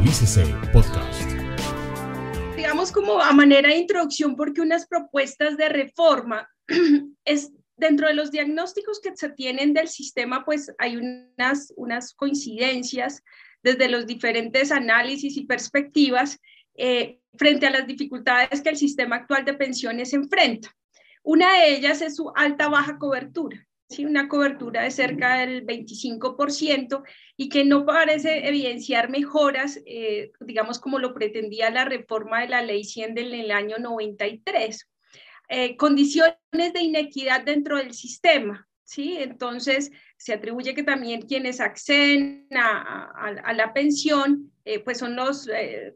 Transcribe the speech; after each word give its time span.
Actualícese 0.00 0.46
Podcast. 0.72 1.30
Digamos 2.56 2.90
como 2.90 3.20
a 3.20 3.32
manera 3.32 3.68
de 3.68 3.76
introducción, 3.76 4.34
porque 4.34 4.62
unas 4.62 4.86
propuestas 4.86 5.58
de 5.58 5.68
reforma 5.68 6.48
es 7.26 7.52
dentro 7.76 8.08
de 8.08 8.14
los 8.14 8.30
diagnósticos 8.30 8.98
que 8.98 9.14
se 9.14 9.28
tienen 9.28 9.74
del 9.74 9.88
sistema, 9.88 10.42
pues 10.46 10.72
hay 10.78 10.96
unas, 10.96 11.74
unas 11.76 12.14
coincidencias 12.14 13.22
desde 13.62 13.90
los 13.90 14.06
diferentes 14.06 14.72
análisis 14.72 15.36
y 15.36 15.44
perspectivas 15.44 16.38
eh, 16.78 17.18
frente 17.34 17.66
a 17.66 17.70
las 17.70 17.86
dificultades 17.86 18.62
que 18.62 18.70
el 18.70 18.78
sistema 18.78 19.16
actual 19.16 19.44
de 19.44 19.52
pensiones 19.52 20.14
enfrenta. 20.14 20.74
Una 21.22 21.58
de 21.58 21.76
ellas 21.76 22.00
es 22.00 22.16
su 22.16 22.32
alta 22.34 22.70
baja 22.70 22.96
cobertura. 22.96 23.68
¿Sí? 23.90 24.04
una 24.04 24.28
cobertura 24.28 24.82
de 24.82 24.90
cerca 24.90 25.38
del 25.38 25.66
25% 25.66 27.02
y 27.36 27.48
que 27.48 27.64
no 27.64 27.84
parece 27.84 28.48
evidenciar 28.48 29.10
mejoras, 29.10 29.80
eh, 29.84 30.30
digamos 30.40 30.78
como 30.78 30.98
lo 30.98 31.12
pretendía 31.12 31.70
la 31.70 31.84
reforma 31.84 32.40
de 32.40 32.48
la 32.48 32.62
ley 32.62 32.84
100 32.84 33.14
del 33.14 33.50
año 33.50 33.78
93. 33.78 34.88
Eh, 35.48 35.76
condiciones 35.76 36.36
de 36.52 36.80
inequidad 36.80 37.44
dentro 37.44 37.76
del 37.76 37.92
sistema, 37.92 38.68
¿sí? 38.90 39.18
Entonces, 39.18 39.92
se 40.16 40.32
atribuye 40.32 40.74
que 40.74 40.82
también 40.82 41.22
quienes 41.22 41.60
acceden 41.60 42.48
a, 42.50 43.52
la 43.54 43.72
pensión, 43.72 44.50
eh, 44.64 44.80
pues 44.80 44.98
son 44.98 45.14
las 45.14 45.48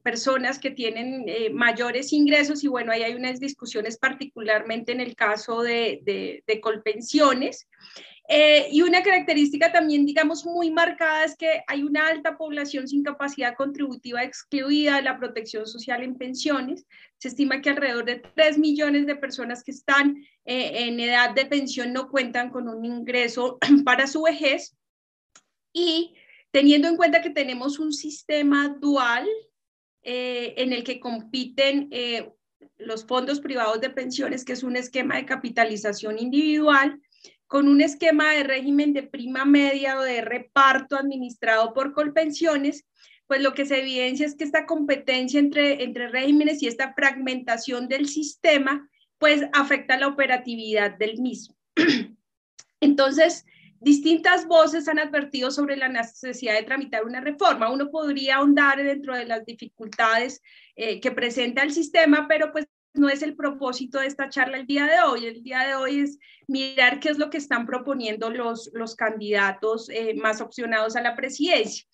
personas 0.04 0.60
que 0.60 0.70
tienen 0.70 1.26
mayores 1.52 2.12
ingresos 2.12 2.62
y 2.62 2.68
bueno, 2.68 2.92
ahí 2.92 3.02
hay 3.02 3.14
unas 3.14 3.40
discusiones 3.40 3.98
particularmente 3.98 4.92
en 4.92 5.00
el 5.00 5.16
caso 5.16 5.62
de, 5.62 6.02
de 6.46 6.60
colpensiones. 6.60 7.66
Eh, 8.26 8.68
y 8.72 8.80
una 8.80 9.02
característica 9.02 9.70
también, 9.70 10.06
digamos, 10.06 10.46
muy 10.46 10.70
marcada 10.70 11.24
es 11.24 11.36
que 11.36 11.62
hay 11.66 11.82
una 11.82 12.06
alta 12.06 12.38
población 12.38 12.88
sin 12.88 13.02
capacidad 13.02 13.54
contributiva 13.54 14.24
excluida 14.24 14.96
de 14.96 15.02
la 15.02 15.18
protección 15.18 15.66
social 15.66 16.02
en 16.02 16.16
pensiones. 16.16 16.86
Se 17.18 17.28
estima 17.28 17.60
que 17.60 17.70
alrededor 17.70 18.06
de 18.06 18.22
3 18.34 18.58
millones 18.58 19.06
de 19.06 19.16
personas 19.16 19.62
que 19.62 19.72
están 19.72 20.16
eh, 20.46 20.86
en 20.86 21.00
edad 21.00 21.34
de 21.34 21.44
pensión 21.44 21.92
no 21.92 22.08
cuentan 22.08 22.48
con 22.48 22.68
un 22.68 22.84
ingreso 22.84 23.58
para 23.84 24.06
su 24.06 24.22
vejez. 24.22 24.74
Y 25.74 26.14
teniendo 26.50 26.88
en 26.88 26.96
cuenta 26.96 27.20
que 27.20 27.30
tenemos 27.30 27.78
un 27.78 27.92
sistema 27.92 28.74
dual 28.80 29.28
eh, 30.02 30.54
en 30.56 30.72
el 30.72 30.82
que 30.82 30.98
compiten 30.98 31.90
los 32.78 33.04
fondos 33.04 33.40
privados 33.40 33.80
de 33.80 33.90
pensiones, 33.90 34.44
que 34.44 34.54
es 34.54 34.62
un 34.62 34.76
esquema 34.76 35.16
de 35.16 35.26
capitalización 35.26 36.18
individual, 36.18 37.00
con 37.46 37.68
un 37.68 37.80
esquema 37.80 38.32
de 38.32 38.44
régimen 38.44 38.92
de 38.92 39.02
prima 39.02 39.44
media 39.44 39.98
o 39.98 40.02
de 40.02 40.20
reparto 40.22 40.96
administrado 40.96 41.72
por 41.72 41.92
Colpensiones, 41.92 42.84
pues 43.26 43.42
lo 43.42 43.54
que 43.54 43.66
se 43.66 43.80
evidencia 43.80 44.26
es 44.26 44.34
que 44.34 44.44
esta 44.44 44.66
competencia 44.66 45.40
entre, 45.40 45.82
entre 45.84 46.08
regímenes 46.08 46.62
y 46.62 46.68
esta 46.68 46.92
fragmentación 46.94 47.88
del 47.88 48.08
sistema, 48.08 48.88
pues 49.18 49.42
afecta 49.52 49.98
la 49.98 50.08
operatividad 50.08 50.96
del 50.98 51.20
mismo. 51.20 51.56
Entonces, 52.80 53.46
distintas 53.80 54.46
voces 54.46 54.88
han 54.88 54.98
advertido 54.98 55.50
sobre 55.50 55.76
la 55.76 55.88
necesidad 55.88 56.54
de 56.54 56.62
tramitar 56.62 57.04
una 57.04 57.20
reforma. 57.20 57.70
Uno 57.70 57.90
podría 57.90 58.36
ahondar 58.36 58.82
dentro 58.82 59.14
de 59.14 59.26
las 59.26 59.44
dificultades 59.44 60.42
eh, 60.76 61.00
que 61.00 61.10
presenta 61.10 61.62
el 61.62 61.72
sistema, 61.72 62.26
pero 62.28 62.50
pues 62.52 62.66
no 62.94 63.08
es 63.08 63.22
el 63.22 63.34
propósito 63.34 63.98
de 63.98 64.06
esta 64.06 64.28
charla 64.28 64.56
el 64.56 64.66
día 64.66 64.86
de 64.86 65.00
hoy. 65.00 65.26
El 65.26 65.42
día 65.42 65.66
de 65.66 65.74
hoy 65.74 66.00
es 66.00 66.18
mirar 66.46 67.00
qué 67.00 67.10
es 67.10 67.18
lo 67.18 67.28
que 67.28 67.38
están 67.38 67.66
proponiendo 67.66 68.30
los, 68.30 68.70
los 68.72 68.94
candidatos 68.94 69.88
eh, 69.90 70.14
más 70.14 70.40
opcionados 70.40 70.96
a 70.96 71.02
la 71.02 71.16
presidencia. 71.16 71.84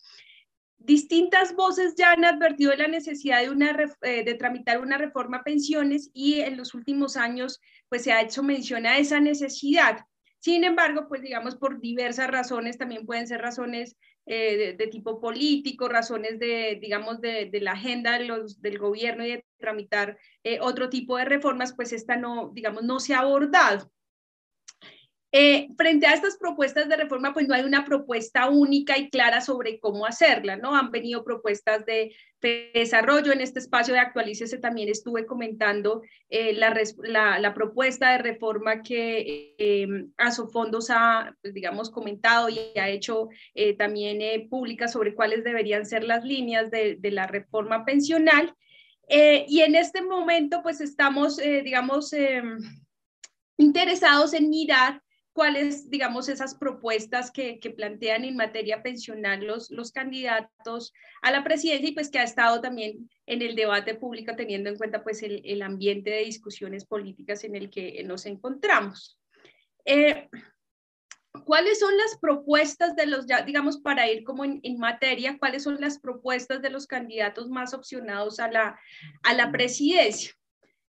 Distintas 0.79 1.55
voces 1.55 1.95
ya 1.97 2.13
han 2.13 2.25
advertido 2.25 2.71
de 2.71 2.79
la 2.79 2.89
necesidad 2.89 3.41
de, 3.41 3.51
una, 3.51 3.77
eh, 4.03 4.25
de 4.25 4.35
tramitar 4.35 4.81
una 4.81 4.99
reforma 4.99 5.39
a 5.39 5.43
pensiones 5.43 6.11
y 6.13 6.41
en 6.41 6.57
los 6.57 6.75
últimos 6.75 7.17
años 7.17 7.61
pues 7.89 8.05
se 8.05 8.13
ha 8.13 8.23
hecho 8.23 8.43
mención 8.43 8.87
a 8.87 8.99
esa 8.99 9.21
necesidad. 9.21 9.99
Sin 10.39 10.65
embargo, 10.65 11.07
pues 11.09 11.21
digamos 11.21 11.57
por 11.57 11.81
diversas 11.81 12.31
razones, 12.31 12.79
también 12.79 13.05
pueden 13.05 13.27
ser 13.27 13.43
razones 13.43 13.97
eh, 14.33 14.77
de, 14.79 14.87
tipo 14.87 15.21
político, 15.21 15.89
razones 15.89 16.39
de, 16.39 16.79
digamos, 16.81 17.21
de, 17.21 17.51
la 17.61 17.73
agenda 17.73 18.17
del 18.17 18.79
gobierno 18.79 19.27
y 19.27 19.31
de 19.31 19.45
tramitar 19.59 20.19
eh, 20.45 20.61
otro 20.61 20.89
tipo 20.89 21.17
de 21.17 21.25
reformas, 21.25 21.73
pues 21.75 21.93
esta 21.93 22.15
no, 22.15 22.53
digamos, 22.55 22.85
no 22.85 23.01
se 23.01 23.13
ha 23.13 23.19
abordado. 23.19 23.91
Eh, 25.33 25.69
frente 25.77 26.09
a 26.09 26.15
estas 26.15 26.37
propuestas 26.37 26.89
de 26.89 26.97
reforma, 26.97 27.33
pues 27.33 27.47
no 27.47 27.55
hay 27.55 27.63
una 27.63 27.85
propuesta 27.85 28.49
única 28.49 28.99
y 28.99 29.11
clara 29.11 29.41
sobre 29.41 29.79
cómo 29.79 30.05
hacerla, 30.05 30.57
¿no? 30.57 30.75
Han 30.75 30.91
venido 30.91 31.23
propuestas 31.23 31.87
de, 31.87 32.13
desarrollo. 32.75 33.33
En 33.33 33.41
este 33.41 33.59
espacio 33.59 33.93
de 33.93 34.01
Actualícese 34.01 34.59
también 34.59 34.89
estuve 34.89 35.27
comentando 35.27 36.03
eh, 36.31 36.55
la, 36.55 37.55
propuesta 37.55 38.13
de 38.13 38.19
reforma 38.19 38.83
que 38.83 39.55
eh, 39.59 39.87
Asofondos 40.17 40.89
ha, 40.91 41.37
pues, 41.43 41.53
digamos, 41.55 41.91
comentado 41.91 42.49
y 42.49 42.59
ha 42.79 42.89
hecho 42.89 43.29
eh, 43.55 43.77
también 43.77 44.49
pública 44.49 44.89
sobre 44.89 45.15
cuáles 45.15 45.45
deberían 45.45 45.85
ser 45.85 46.03
las 46.03 46.25
líneas 46.25 46.71
de, 46.71 46.97
de 46.97 47.11
la 47.11 47.27
reforma 47.27 47.85
pensional. 47.85 48.55
y 49.09 49.61
en 49.61 49.75
este 49.75 50.03
momento, 50.03 50.63
pues 50.63 50.81
estamos, 50.81 51.37
digamos, 51.37 52.13
em, 52.13 52.59
interesados 53.59 54.33
en 54.35 54.49
mirar 54.49 55.03
cuáles, 55.33 55.89
digamos, 55.91 56.29
esas 56.29 56.55
propuestas 56.55 57.31
que, 57.31 57.59
plantean 57.77 58.25
en 58.25 58.37
materia 58.37 58.83
pensional 58.83 59.45
los, 59.47 59.71
los 59.71 59.93
candidatos 59.93 60.93
a 61.23 61.31
la 61.31 61.45
presidencia 61.45 61.89
y 61.89 61.93
pues 61.93 62.11
que 62.11 62.19
ha 62.19 62.25
estado 62.25 62.61
también 62.61 63.09
en 63.27 63.43
el 63.43 63.55
debate 63.55 63.95
público 63.95 64.35
teniendo 64.37 64.71
en 64.71 64.77
cuenta 64.77 65.05
pues 65.05 65.23
el, 65.23 65.63
ambiente 65.63 66.11
de 66.11 66.25
discusiones 66.25 66.85
políticas 66.85 67.45
en 67.45 67.55
el 67.55 67.71
que 67.71 68.03
nos 68.05 68.27
encontramos. 68.27 69.19
Eh, 69.85 70.29
¿Cuáles 71.45 71.79
son 71.79 71.97
las 71.97 72.19
propuestas 72.19 72.97
de 72.97 73.07
los, 73.07 73.27
ya 73.27 73.43
digamos, 73.43 73.79
para 73.79 74.11
ir 74.11 74.25
como 74.25 74.45
en, 74.45 74.79
materia, 74.79 75.39
cuáles 75.39 75.63
son 75.63 75.81
las 75.81 76.01
propuestas 76.01 76.61
de 76.61 76.71
los 76.71 76.89
candidatos 76.89 77.49
más 77.49 77.73
opcionados 77.73 78.41
a 78.41 78.51
la, 78.51 78.81
a 79.23 79.35
la 79.35 79.53
presidencia? 79.53 80.33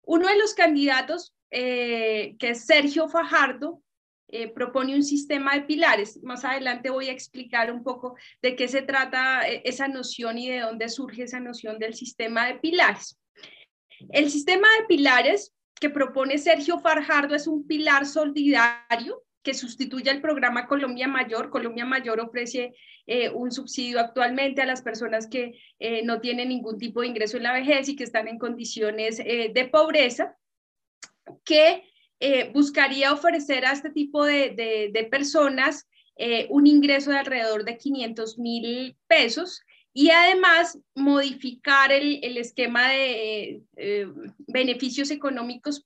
Uno 0.02 0.28
de 0.28 0.36
los 0.36 0.52
candidatos, 0.52 1.34
eh, 1.50 2.36
que 2.38 2.50
es 2.50 2.66
Sergio 2.66 3.08
Fajardo, 3.08 3.82
eh, 4.28 4.48
propone 4.48 4.97
un 4.97 5.04
sistema 5.04 5.54
de 5.54 5.62
pilares. 5.62 6.20
Más 6.25 6.44
adelante 6.44 6.91
voy 6.91 7.09
a 7.09 7.12
explicar 7.12 7.70
un 7.70 7.84
poco 7.84 8.16
de 8.42 8.56
qué 8.56 8.66
se 8.66 8.82
trata 8.82 9.48
eh, 9.48 9.62
esa 9.64 9.87
noción 9.87 10.37
y 10.37 10.48
de 10.48 10.60
dónde 10.60 10.88
surge 10.88 11.22
esa 11.22 11.38
noción 11.38 11.78
del 11.78 11.94
sistema 11.94 12.47
de 12.47 12.56
pilares. 12.56 13.20
El 14.10 14.28
sistema 14.31 14.66
de 14.81 14.87
pilares 14.87 15.54
que 15.81 15.91
propone 15.91 16.38
Sergio 16.38 16.81
Farjardo 16.81 17.37
es 17.37 17.47
un 17.47 17.69
pilar 17.69 18.04
solidario 18.04 19.22
que 19.44 19.54
sustituye 19.54 20.10
al 20.10 20.20
programa 20.20 20.66
Colombia 20.66 21.06
Mayor. 21.06 21.48
Colombia 21.48 21.84
Mayor 21.84 22.19
ofrece 22.19 22.75
eh, 23.06 23.31
un 23.31 23.53
subsidio 23.53 24.00
actualmente 24.00 24.60
a 24.60 24.66
las 24.66 24.82
personas 24.82 25.28
que 25.28 25.60
no 26.03 26.20
tienen 26.20 26.48
ningún 26.48 26.78
tipo 26.78 27.03
de 27.03 27.06
ingreso 27.06 27.37
en 27.37 27.44
la 27.44 27.53
vejez 27.53 27.88
y 27.88 27.94
que 27.94 28.03
están 28.03 28.26
en 28.26 28.38
condiciones 28.38 29.19
de 29.19 29.69
pobreza, 29.70 30.37
que 31.44 31.84
eh, 32.19 32.50
buscaría 32.54 33.12
ofrecer 33.12 33.66
a 33.66 33.72
este 33.72 33.91
tipo 33.91 34.25
de, 34.25 35.09
personas 35.10 35.87
eh, 36.16 36.47
un 36.49 36.66
ingreso 36.66 37.10
de 37.10 37.19
alrededor 37.19 37.65
de 37.65 37.77
500 37.77 38.38
mil 38.38 38.97
pesos 39.06 39.60
y 39.93 40.10
además 40.10 40.78
modificar 40.94 41.93
el, 41.93 42.38
esquema 42.38 42.88
de 42.88 43.60
eh, 43.76 44.06
beneficios 44.47 45.10
económicos 45.10 45.82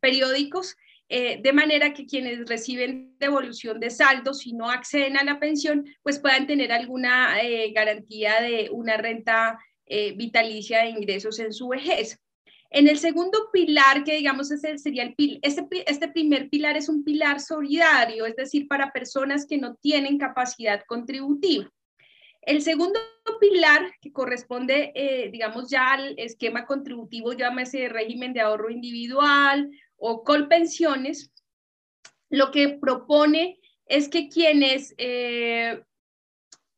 periódicos 0.00 0.76
de 1.10 1.52
manera 1.54 1.94
que 1.94 2.04
quienes 2.04 2.46
reciben 2.46 3.16
devolución 3.18 3.80
de 3.80 3.88
saldo, 3.88 4.34
si 4.34 4.52
no 4.52 4.68
acceden 4.70 5.16
a 5.16 5.24
la 5.24 5.40
pensión, 5.40 5.86
pues 6.02 6.18
puedan 6.18 6.46
tener 6.46 6.70
alguna 6.70 7.34
garantía 7.72 8.42
de 8.42 8.68
una 8.70 8.98
renta 8.98 9.58
vitalicia 9.86 10.80
de 10.82 10.90
ingresos 10.90 11.38
en 11.38 11.54
su 11.54 11.68
vejez. 11.68 12.20
En 12.70 12.86
el 12.86 12.98
segundo 12.98 13.50
pilar, 13.50 14.04
que 14.04 14.16
digamos 14.16 14.50
es 14.50 14.62
el, 14.64 14.78
sería 14.78 15.02
el 15.02 15.14
este, 15.42 15.66
este 15.86 16.08
primer 16.08 16.50
pilar 16.50 16.76
es 16.76 16.88
un 16.88 17.02
pilar 17.02 17.40
solidario, 17.40 18.26
es 18.26 18.36
decir, 18.36 18.68
para 18.68 18.92
personas 18.92 19.46
que 19.46 19.56
no 19.56 19.76
tienen 19.76 20.18
capacidad 20.18 20.82
contributiva. 20.86 21.70
El 22.42 22.62
segundo 22.62 23.00
pilar, 23.40 23.92
que 24.00 24.12
corresponde, 24.12 24.92
eh, 24.94 25.30
digamos, 25.30 25.70
ya 25.70 25.92
al 25.92 26.14
esquema 26.18 26.66
contributivo, 26.66 27.32
llámese 27.32 27.88
régimen 27.88 28.32
de 28.32 28.40
ahorro 28.40 28.70
individual 28.70 29.70
o 29.96 30.22
colpensiones, 30.22 31.30
lo 32.30 32.50
que 32.50 32.68
propone 32.68 33.58
es 33.86 34.08
que 34.08 34.28
quienes 34.28 34.94
eh, 34.98 35.82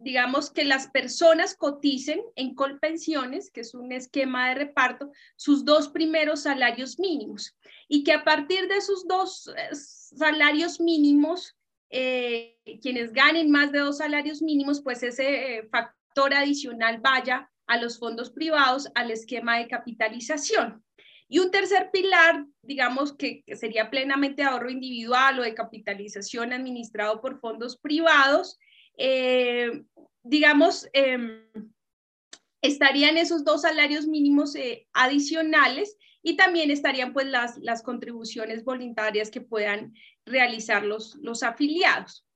digamos, 0.00 0.50
que 0.50 0.64
las 0.64 0.88
personas 0.88 1.54
coticen 1.54 2.20
en 2.34 2.54
Colpensiones, 2.54 3.50
que 3.50 3.60
es 3.60 3.74
un 3.74 3.92
esquema 3.92 4.48
de 4.48 4.56
reparto, 4.56 5.12
sus 5.36 5.64
dos 5.64 5.88
primeros 5.88 6.42
salarios 6.42 6.98
mínimos 6.98 7.56
y 7.88 8.02
que 8.02 8.12
a 8.12 8.24
partir 8.24 8.66
de 8.66 8.76
esos 8.76 9.06
dos 9.06 9.48
eh, 9.56 9.74
salarios 9.74 10.80
mínimos, 10.80 11.56
eh, 11.90 12.58
quienes 12.82 13.12
ganen 13.12 13.50
más 13.50 13.72
de 13.72 13.80
dos 13.80 13.98
salarios 13.98 14.42
mínimos, 14.42 14.80
pues 14.82 15.02
ese 15.02 15.58
eh, 15.58 15.68
factor 15.70 16.00
factor 16.10 16.34
adicional 16.34 16.98
vaya 17.00 17.50
a 17.66 17.76
los 17.76 17.98
fondos 17.98 18.30
privados 18.30 18.90
al 18.94 19.10
esquema 19.10 19.58
de 19.58 19.68
capitalización. 19.68 20.84
Y 21.28 21.38
un 21.38 21.52
tercer 21.52 21.90
pilar, 21.92 22.44
digamos 22.62 23.12
que, 23.12 23.44
sería 23.54 23.90
plenamente 23.90 24.42
ahorro 24.42 24.70
individual 24.70 25.38
o 25.38 25.42
de 25.42 25.54
capitalización 25.54 26.52
administrado 26.52 27.20
por 27.20 27.38
fondos 27.38 27.78
privados, 27.78 28.58
eh, 28.96 29.84
digamos, 30.22 30.88
em, 30.92 31.42
estarían 32.62 33.16
esos 33.16 33.44
dos 33.44 33.62
salarios 33.62 34.06
mínimos 34.06 34.54
eh, 34.54 34.86
adicionales 34.92 35.96
y 36.22 36.36
también 36.36 36.70
estarían 36.70 37.12
pues 37.12 37.26
las, 37.26 37.56
las 37.58 37.82
contribuciones 37.82 38.64
voluntarias 38.64 39.30
que 39.30 39.40
puedan 39.40 39.94
realizar 40.26 40.84
los, 40.84 41.14
los 41.16 41.42
afiliados. 41.42 42.26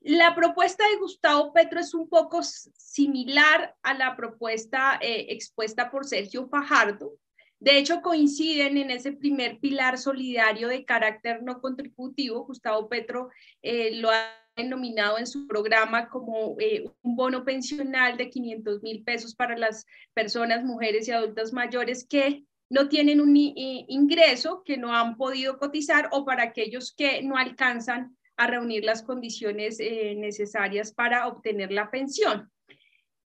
La 0.00 0.36
propuesta 0.36 0.88
de 0.88 0.98
Gustavo 0.98 1.52
Petro 1.52 1.80
es 1.80 1.92
un 1.92 2.08
poco 2.08 2.42
similar 2.42 3.74
a 3.82 3.94
la 3.94 4.16
propuesta 4.16 4.98
eh, 5.02 5.26
expuesta 5.30 5.90
por 5.90 6.06
Sergio 6.06 6.48
Fajardo. 6.48 7.14
De 7.58 7.76
hecho, 7.76 8.00
coinciden 8.00 8.76
en 8.76 8.92
ese 8.92 9.10
primer 9.10 9.58
pilar 9.58 9.98
solidario 9.98 10.68
de 10.68 10.84
carácter 10.84 11.42
no 11.42 11.60
contributivo. 11.60 12.46
Gustavo 12.46 12.88
Petro 12.88 13.30
lo 13.64 14.10
ha 14.12 14.47
denominado 14.58 15.18
en 15.18 15.26
su 15.26 15.46
programa 15.46 16.08
como 16.08 16.56
eh, 16.58 16.84
un 17.02 17.16
bono 17.16 17.44
pensional 17.44 18.16
de 18.16 18.28
500 18.28 18.82
mil 18.82 19.02
pesos 19.02 19.34
para 19.34 19.56
las 19.56 19.86
personas, 20.12 20.64
mujeres 20.64 21.08
y 21.08 21.12
adultas 21.12 21.52
mayores 21.52 22.06
que 22.06 22.44
no 22.70 22.88
tienen 22.88 23.20
un 23.20 23.34
ingreso, 23.34 24.62
que 24.64 24.76
no 24.76 24.94
han 24.94 25.16
podido 25.16 25.58
cotizar 25.58 26.08
o 26.12 26.24
para 26.24 26.42
aquellos 26.42 26.92
que 26.92 27.22
no 27.22 27.36
alcanzan 27.36 28.16
a 28.36 28.46
reunir 28.46 28.84
las 28.84 29.02
condiciones 29.02 29.78
eh, 29.80 30.14
necesarias 30.16 30.92
para 30.92 31.26
obtener 31.26 31.72
la 31.72 31.90
pensión. 31.90 32.50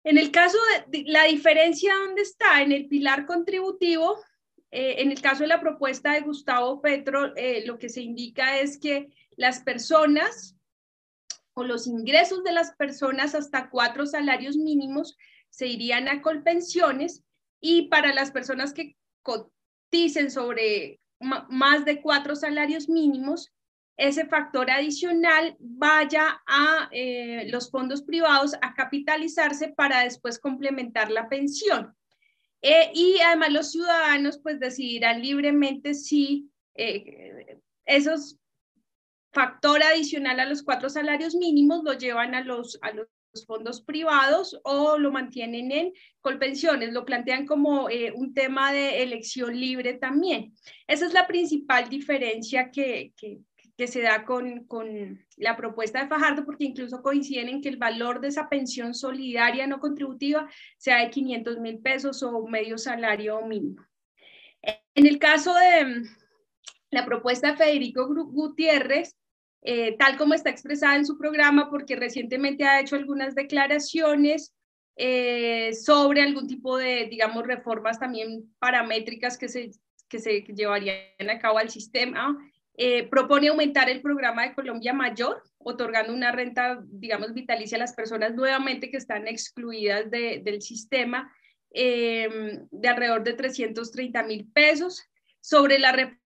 En 0.03 0.17
el 0.17 0.31
caso 0.31 0.57
de, 0.87 1.03
la 1.07 1.25
diferencia, 1.25 1.93
¿dónde 1.95 2.21
está? 2.21 2.61
En 2.61 2.71
el 2.71 2.87
pilar 2.87 3.25
contributivo, 3.25 4.19
eh, 4.71 4.95
en 4.99 5.11
el 5.11 5.21
caso 5.21 5.43
de 5.43 5.47
la 5.47 5.61
propuesta 5.61 6.13
de 6.13 6.21
Gustavo 6.21 6.81
Petro, 6.81 7.35
eh, 7.35 7.63
lo 7.65 7.77
que 7.77 7.89
se 7.89 8.01
indica 8.01 8.59
es 8.59 8.77
que 8.79 9.09
las 9.35 9.61
personas 9.61 10.54
o 11.55 11.63
los 11.63 11.87
ingresos 11.87 12.43
de 12.43 12.51
las 12.51 12.73
personas 12.75 13.33
hasta 13.33 13.69
cuatro 13.69 14.05
salarios 14.05 14.57
mínimos 14.57 15.17
se 15.49 15.67
irían 15.67 16.07
a 16.07 16.21
colpensiones 16.21 17.23
y 17.59 17.87
para 17.87 18.13
las 18.13 18.31
personas 18.31 18.73
que 18.73 18.95
coticen 19.23 20.29
sobre 20.29 20.99
más 21.19 21.85
de 21.85 22.01
cuatro 22.01 22.35
salarios 22.35 22.89
mínimos, 22.89 23.53
ese 23.97 24.25
factor 24.25 24.69
adicional 24.69 25.55
vaya 25.59 26.41
a 26.45 26.89
eh, 26.91 27.47
los 27.49 27.71
fondos 27.71 28.03
privados 28.03 28.53
a 28.61 28.73
capitalizarse 28.73 29.69
para 29.69 30.03
después 30.03 30.37
complementar 30.37 31.09
la 31.09 31.29
pensión. 31.29 31.95
Eh, 32.61 32.91
y 32.93 33.19
además 33.25 33.53
los 33.53 33.71
ciudadanos 33.71 34.39
pues 34.39 34.59
decidirán 34.59 35.21
libremente 35.21 35.93
si 35.93 36.49
eh, 36.73 37.59
esos 37.85 38.37
factor 39.35 39.83
adicional 39.83 40.39
a 40.39 40.45
los 40.45 40.63
cuatro 40.63 40.89
salarios 40.89 41.35
mínimos 41.35 41.83
lo 41.83 41.93
llevan 41.93 42.33
a 42.35 42.41
los, 42.41 42.79
a 42.81 42.91
los 42.91 43.07
fondos 43.45 43.81
privados 43.81 44.57
o 44.63 44.97
lo 44.97 45.11
mantienen 45.11 45.73
en 45.73 45.93
colpensiones, 46.21 46.93
lo 46.93 47.03
plantean 47.03 47.45
como 47.45 47.89
un 48.15 48.33
tema 48.33 48.71
de 48.71 49.03
elección 49.03 49.59
libre 49.59 49.95
también. 49.95 50.53
Esa 50.87 51.05
es 51.05 51.13
la 51.13 51.27
principal 51.27 51.89
diferencia 51.89 52.71
que, 52.71 53.11
que, 53.17 53.41
se 53.87 54.01
da 54.01 54.23
con, 54.23 54.65
la 55.35 55.57
propuesta 55.57 56.01
de 56.01 56.07
Fajardo, 56.07 56.45
porque 56.45 56.63
incluso 56.63 57.01
coinciden 57.01 57.49
en 57.49 57.61
que 57.61 57.67
el 57.67 57.75
valor 57.75 58.21
de 58.21 58.29
esa 58.29 58.47
pensión 58.47 58.93
solidaria 58.93 59.67
no 59.67 59.81
contributiva 59.81 60.49
sea 60.77 61.01
de 61.01 61.09
500 61.09 61.59
mil 61.59 61.79
pesos 61.79 62.23
o 62.23 62.47
medio 62.47 62.77
salario 62.77 63.41
mínimo. 63.41 63.85
En 64.61 65.05
el 65.05 65.19
caso 65.19 65.53
de 65.53 66.03
la 66.89 67.05
propuesta 67.05 67.51
de 67.51 67.57
Federico 67.57 68.07
Gutiérrez, 68.07 69.13
eh, 69.67 69.95
tal 69.97 70.15
como 70.15 70.35
está 70.35 70.51
expresada 70.51 70.95
en 70.95 71.07
su 71.07 71.17
programa, 71.17 71.71
porque 71.71 71.95
recientemente 71.95 72.65
ha 72.65 72.79
hecho 72.79 72.95
algunas 72.95 73.33
declaraciones 73.33 74.53
eh, 74.95 75.73
sobre 75.73 76.21
algún 76.21 76.47
tipo 76.47 76.77
de, 76.77 77.07
digamos, 77.09 77.47
reformas 77.47 77.97
también 77.97 78.53
paramétricas 78.59 79.39
que 79.39 79.49
se, 79.49 79.71
que 80.07 80.19
se 80.19 80.41
llevarían 80.41 81.29
a 81.31 81.39
cabo 81.39 81.57
al 81.57 81.71
sistema 81.71 82.37
eh, 82.77 83.07
propone 83.07 83.47
aumentar 83.47 83.89
el 83.89 84.01
programa 84.01 84.43
de 84.43 84.53
Colombia 84.53 84.93
Mayor, 84.93 85.41
otorgando 85.57 86.13
una 86.13 86.31
renta, 86.31 86.79
digamos, 86.85 87.33
vitalicia 87.33 87.77
a 87.77 87.79
las 87.79 87.93
personas 87.95 88.35
nuevamente 88.35 88.91
que 88.91 88.97
están 88.97 89.27
excluidas 89.27 90.11
del 90.11 90.61
sistema 90.61 91.33
de 91.71 92.87
alrededor 92.87 93.23
de 93.23 93.33
330 93.33 94.23
mil 94.23 94.47
pesos. 94.53 95.01
Sobre 95.41 95.79
la 95.79 95.91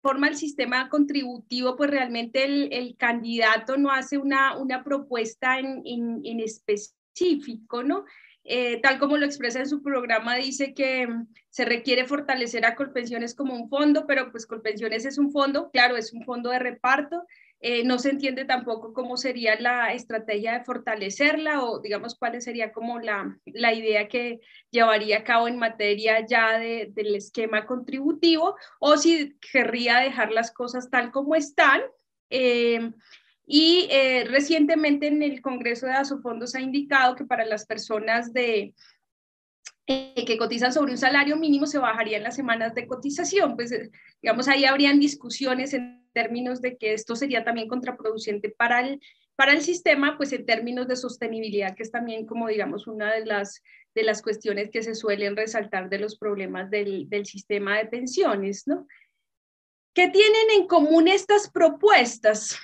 reforma 0.07 0.27
del 0.27 0.38
sistema 0.38 0.88
contributivo, 0.88 1.75
pues 1.75 1.89
realmente 1.89 2.45
el, 2.45 2.95
candidato 2.98 3.75
no 3.75 3.92
hace 3.92 4.18
una, 4.18 4.57
una 4.57 4.81
propuesta 4.81 5.59
en, 5.59 5.81
en, 5.86 6.21
en 6.24 6.39
específico, 6.39 7.83
¿no? 7.83 8.06
Eh, 8.45 8.80
tal 8.81 9.00
como 9.00 9.18
lo 9.18 9.25
expresa 9.25 9.59
en 9.59 9.68
su 9.68 9.83
programa, 9.83 10.38
dice 10.38 10.74
que 10.74 11.06
mm, 11.06 11.27
se 11.50 11.65
requiere 11.65 12.06
fortalecer 12.06 12.65
a 12.65 12.75
Colpensiones 12.75 13.36
como 13.36 13.54
un 13.54 13.68
fondo, 13.68 14.06
pero 14.07 14.31
pues 14.31 14.45
Colpensiones 14.45 15.06
es 15.06 15.18
un 15.18 15.33
fondo, 15.33 15.69
claro, 15.71 15.98
es 15.98 16.13
un 16.13 16.24
fondo 16.24 16.51
de 16.51 16.59
reparto. 16.59 17.24
Eh, 17.59 17.83
no 17.83 17.98
se 17.98 18.12
entiende 18.12 18.45
tampoco 18.45 18.94
cómo 18.94 19.18
sería 19.18 19.59
la 19.59 19.92
estrategia 19.92 20.54
de 20.54 20.63
fortalecerla 20.63 21.63
o 21.63 21.80
digamos 21.80 22.13
cuál 22.13 22.39
sería 22.39 22.71
como 22.71 23.00
la, 23.00 23.36
la 23.45 23.74
idea 23.74 24.07
que 24.07 24.42
llevaría 24.69 25.19
a 25.19 25.24
cabo 25.24 25.48
en 25.48 25.57
materia 25.57 26.24
ya 26.24 26.59
de, 26.59 26.92
del 26.94 27.15
esquema 27.15 27.65
contributivo 27.65 28.56
o 28.80 28.95
si 28.98 29.36
querría 29.51 29.98
dejar 29.98 30.31
las 30.31 30.51
cosas 30.51 30.92
tal 30.92 31.12
como 31.12 31.33
están. 31.33 31.81
Eh, 32.30 32.92
y 33.48 33.88
eh, 33.89 34.25
recientemente 34.30 35.07
en 35.07 35.24
el 35.24 35.42
Congreso 35.42 35.88
de 35.88 35.94
Asofondos 35.94 36.54
ha 36.54 36.62
indicado 36.62 37.15
que 37.15 37.25
para 37.25 37.45
las 37.45 37.65
personas 37.65 38.33
de, 38.33 38.75
que 39.88 40.38
cotizan 40.38 40.74
sobre 40.74 40.92
un 40.92 40.98
salario 40.98 41.38
mínimo 41.38 41.65
se 41.65 41.80
bajarían 41.80 42.24
las 42.24 42.36
semanas 42.36 42.75
de 42.75 42.86
cotización. 42.86 43.56
Pues, 43.56 43.74
digamos, 44.21 44.50
ahí 44.50 44.65
habrían 44.65 45.00
discusiones 45.00 45.74
términos 46.17 46.61
de 46.61 46.77
que 46.77 46.93
esto 46.93 47.15
sería 47.15 47.43
también 47.43 47.67
contraproducente 47.67 48.49
para 48.49 48.79
el, 48.81 48.99
para 49.35 49.53
el 49.53 49.61
sistema, 49.61 50.17
pues 50.17 50.33
en 50.33 50.47
términos 50.47 50.87
de 50.87 50.95
sostenibilidad, 50.95 51.75
que 51.75 51.83
es 51.83 51.91
también 51.91 52.25
como, 52.25 52.47
digamos, 52.47 52.87
una 52.87 53.13
de 53.13 53.23
las, 53.23 53.61
de 53.93 54.01
las 54.01 54.23
cuestiones 54.23 54.71
que 54.71 54.81
se 54.81 54.95
suelen 54.95 55.35
resaltar 55.35 55.89
de 55.89 55.99
los 55.99 56.18
problemas 56.18 56.71
del, 56.71 57.07
del 57.07 57.27
sistema 57.27 57.77
de 57.77 57.85
pensiones, 57.85 58.63
¿no? 58.65 58.87
¿Qué 59.94 60.07
tienen 60.09 60.49
en 60.57 60.68
común 60.68 61.07
estas 61.07 61.51
propuestas? 61.51 62.57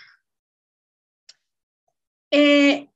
Eh, 2.31 2.89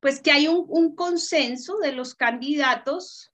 pues 0.00 0.22
que 0.22 0.30
hay 0.30 0.48
un, 0.48 0.94
consenso 0.94 1.76
de 1.78 1.92
los 1.92 2.14
candidatos, 2.14 3.30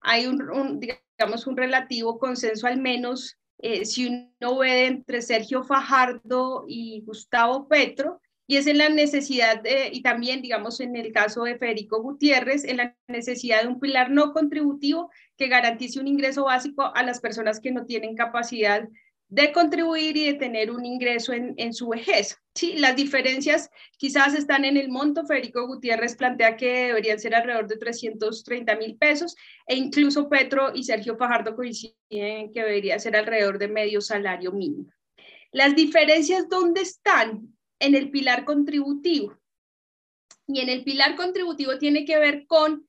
hay 0.00 0.28
un, 0.28 0.78
digamos, 0.78 1.48
un 1.48 1.56
relativo 1.56 2.20
consenso 2.20 2.68
al 2.68 2.78
menos, 2.80 3.36
eh, 3.58 3.84
si 3.84 4.06
uno 4.06 4.58
ve 4.58 4.86
entre 4.86 5.22
Sergio 5.22 5.64
Fajardo 5.64 6.64
y 6.68 7.02
Gustavo 7.04 7.68
Petro, 7.68 8.20
y 8.50 8.56
es 8.56 8.66
en 8.66 8.78
la 8.78 8.88
necesidad, 8.88 9.60
de, 9.60 9.90
y 9.92 10.00
también, 10.00 10.40
digamos, 10.40 10.80
en 10.80 10.96
el 10.96 11.12
caso 11.12 11.44
de 11.44 11.58
Federico 11.58 12.00
Gutiérrez, 12.00 12.64
en 12.64 12.78
la 12.78 12.96
necesidad 13.06 13.62
de 13.62 13.68
un 13.68 13.78
pilar 13.78 14.10
no 14.10 14.32
contributivo 14.32 15.10
que 15.36 15.48
garantice 15.48 16.00
un 16.00 16.08
ingreso 16.08 16.44
básico 16.44 16.90
a 16.94 17.02
las 17.02 17.20
personas 17.20 17.60
que 17.60 17.72
no 17.72 17.84
tienen 17.84 18.16
capacidad 18.16 18.88
de 19.28 19.52
contribuir 19.52 20.16
y 20.16 20.24
de 20.24 20.34
tener 20.34 20.70
un 20.70 20.86
ingreso 20.86 21.32
en, 21.32 21.54
en, 21.58 21.74
su 21.74 21.88
vejez. 21.88 22.38
Sí, 22.54 22.74
las 22.76 22.96
diferencias 22.96 23.70
quizás 23.98 24.34
están 24.34 24.64
en 24.64 24.76
el 24.78 24.88
monto. 24.88 25.26
Federico 25.26 25.66
Gutiérrez 25.66 26.16
plantea 26.16 26.56
que 26.56 26.86
deberían 26.86 27.20
ser 27.20 27.34
alrededor 27.34 27.68
de 27.68 27.76
330 27.76 28.76
mil 28.76 28.96
pesos 28.96 29.36
e 29.66 29.76
incluso 29.76 30.28
Petro 30.28 30.72
y 30.74 30.82
Sergio 30.84 31.16
Fajardo 31.16 31.54
coinciden 31.54 32.52
que 32.52 32.62
debería 32.62 32.98
ser 32.98 33.16
alrededor 33.16 33.58
de 33.58 33.68
medio 33.68 34.00
salario 34.00 34.50
mínimo. 34.52 34.90
Las 35.52 35.76
diferencias, 35.76 36.48
¿dónde 36.48 36.80
están? 36.80 37.54
En 37.80 37.94
el 37.94 38.10
pilar 38.10 38.44
contributivo. 38.44 39.38
Y 40.46 40.60
en 40.60 40.70
el 40.70 40.84
pilar 40.84 41.16
contributivo 41.16 41.78
tiene 41.78 42.06
que 42.06 42.18
ver 42.18 42.46
con 42.46 42.87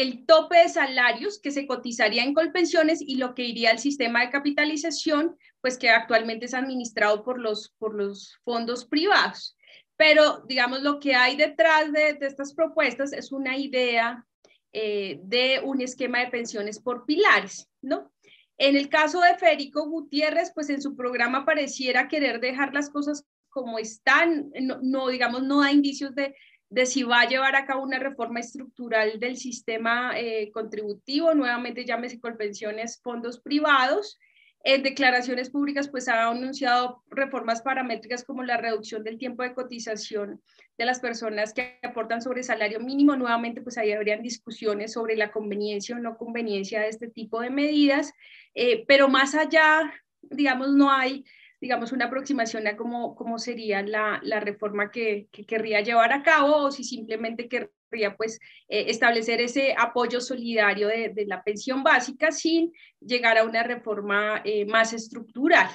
el 0.00 0.24
tope 0.24 0.58
de 0.58 0.68
salarios 0.68 1.40
que 1.40 1.50
se 1.50 1.66
cotizaría 1.66 2.24
en 2.24 2.34
Colpensiones 2.34 3.00
y 3.00 3.16
lo 3.16 3.34
que 3.34 3.44
iría 3.44 3.70
al 3.70 3.78
sistema 3.78 4.20
de 4.20 4.30
capitalización, 4.30 5.36
pues 5.60 5.78
que 5.78 5.90
actualmente 5.90 6.46
es 6.46 6.54
administrado 6.54 7.22
por 7.22 7.38
los, 7.38 7.74
por 7.78 7.94
los 7.94 8.38
fondos 8.44 8.84
privados. 8.84 9.56
Pero, 9.96 10.42
digamos, 10.48 10.82
lo 10.82 10.98
que 10.98 11.14
hay 11.14 11.36
detrás 11.36 11.92
de, 11.92 12.16
estas 12.20 12.54
propuestas 12.54 13.12
es 13.12 13.32
una 13.32 13.58
idea 13.58 14.24
eh, 14.72 15.20
de 15.22 15.60
un 15.62 15.82
esquema 15.82 16.20
de 16.20 16.30
pensiones 16.30 16.80
por 16.80 17.04
pilares, 17.04 17.68
¿no? 17.82 18.10
En 18.56 18.76
el 18.76 18.88
caso 18.88 19.20
de 19.20 19.36
Federico 19.36 19.88
Gutiérrez, 19.88 20.52
pues 20.54 20.70
en 20.70 20.80
su 20.80 20.96
programa 20.96 21.44
pareciera 21.44 22.08
querer 22.08 22.40
dejar 22.40 22.72
las 22.72 22.90
cosas 22.90 23.24
como 23.48 23.78
están, 23.78 24.50
no, 24.60 24.78
no 24.82 25.08
digamos, 25.08 25.42
no 25.42 25.60
da 25.60 25.72
indicios 25.72 26.14
de 26.14 26.34
de 26.70 26.86
si 26.86 27.02
va 27.02 27.22
a 27.22 27.28
llevar 27.28 27.56
a 27.56 27.66
cabo 27.66 27.82
una 27.82 27.98
reforma 27.98 28.38
estructural 28.38 29.18
del 29.18 29.36
sistema 29.36 30.12
eh, 30.16 30.50
contributivo, 30.52 31.34
nuevamente 31.34 31.84
llámese 31.84 32.18
pensiones, 32.38 33.00
fondos 33.02 33.40
privados. 33.40 34.18
En 34.62 34.82
declaraciones 34.82 35.48
públicas, 35.50 35.88
pues 35.88 36.06
ha 36.06 36.28
anunciado 36.28 37.02
reformas 37.08 37.62
paramétricas 37.62 38.24
como 38.24 38.44
la 38.44 38.58
reducción 38.58 39.02
del 39.02 39.16
tiempo 39.16 39.42
de 39.42 39.54
cotización 39.54 40.42
de 40.76 40.84
las 40.84 41.00
personas 41.00 41.54
que 41.54 41.78
aportan 41.82 42.20
sobre 42.20 42.42
salario 42.42 42.78
mínimo. 42.78 43.16
Nuevamente, 43.16 43.62
pues 43.62 43.78
ahí 43.78 43.90
habrían 43.92 44.22
discusiones 44.22 44.92
sobre 44.92 45.16
la 45.16 45.32
conveniencia 45.32 45.96
o 45.96 45.98
no 45.98 46.18
conveniencia 46.18 46.82
de 46.82 46.88
este 46.88 47.08
tipo 47.08 47.40
de 47.40 47.50
medidas, 47.50 48.12
eh, 48.54 48.84
pero 48.86 49.08
más 49.08 49.34
allá, 49.34 49.92
digamos, 50.20 50.74
no 50.74 50.92
hay 50.92 51.24
digamos, 51.60 51.92
una 51.92 52.06
aproximación 52.06 52.66
a 52.66 52.76
cómo, 52.76 53.14
cómo 53.14 53.38
sería 53.38 53.82
la, 53.82 54.18
la 54.22 54.40
reforma 54.40 54.90
que, 54.90 55.28
que, 55.30 55.44
querría 55.44 55.82
llevar 55.82 56.12
a 56.12 56.22
cabo 56.22 56.56
o 56.56 56.72
si 56.72 56.84
simplemente 56.84 57.48
querría 57.48 58.16
pues 58.16 58.38
eh, 58.68 58.86
establecer 58.88 59.40
ese 59.40 59.74
apoyo 59.76 60.20
solidario 60.20 60.88
de, 60.88 61.10
de, 61.10 61.26
la 61.26 61.42
pensión 61.42 61.82
básica 61.82 62.32
sin 62.32 62.72
llegar 63.00 63.36
a 63.36 63.44
una 63.44 63.62
reforma 63.62 64.40
eh, 64.44 64.64
más 64.64 64.94
estructural. 64.94 65.68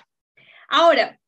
Ahora, 0.70 1.20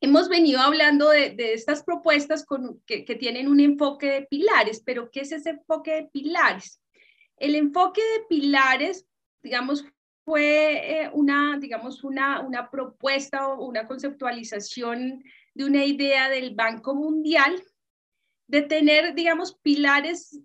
hemos 0.00 0.30
venido 0.30 0.60
hablando 0.60 1.10
de, 1.10 1.30
de 1.30 1.52
estas 1.52 1.82
propuestas 1.82 2.46
que, 2.86 3.04
que 3.04 3.14
tienen 3.16 3.48
un 3.48 3.60
enfoque 3.60 4.06
de 4.06 4.22
pilares, 4.22 4.82
pero 4.84 5.10
¿qué 5.10 5.20
es 5.20 5.32
ese 5.32 5.50
enfoque 5.50 5.92
de 5.92 6.08
pilares? 6.10 6.80
El 7.36 7.54
enfoque 7.54 8.00
de 8.00 8.24
pilares, 8.28 9.06
digamos, 9.42 9.84
fue 10.28 11.04
eh, 11.04 11.10
una, 11.14 11.56
digamos, 11.58 12.04
una, 12.04 12.40
una 12.40 12.70
propuesta 12.70 13.48
o 13.48 13.66
una 13.66 13.86
conceptualización 13.86 15.24
de 15.54 15.64
una 15.64 15.86
idea 15.86 16.28
del 16.28 16.54
Banco 16.54 16.94
Mundial 16.94 17.62
de 18.46 18.60
tener, 18.60 19.14
digamos, 19.14 19.56
pilares 19.62 20.38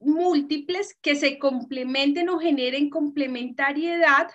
múltiples 0.00 0.96
que 1.02 1.16
se 1.16 1.38
complementen 1.38 2.30
o 2.30 2.38
generen 2.38 2.88
complementariedad 2.88 4.30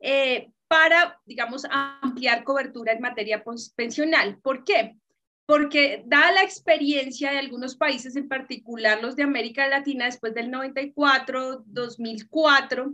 eh, 0.00 0.50
para, 0.66 1.20
digamos, 1.24 1.64
ampliar 1.70 2.42
cobertura 2.42 2.94
en 2.94 3.02
materia 3.02 3.44
pensional. 3.76 4.40
¿Por 4.42 4.64
qué? 4.64 4.96
Porque 5.46 6.02
dada 6.04 6.32
la 6.32 6.42
experiencia 6.42 7.30
de 7.30 7.38
algunos 7.38 7.76
países, 7.76 8.16
en 8.16 8.26
particular 8.26 9.00
los 9.00 9.14
de 9.14 9.22
América 9.22 9.68
Latina, 9.68 10.06
después 10.06 10.34
del 10.34 10.50
94, 10.50 11.62
2004, 11.64 12.92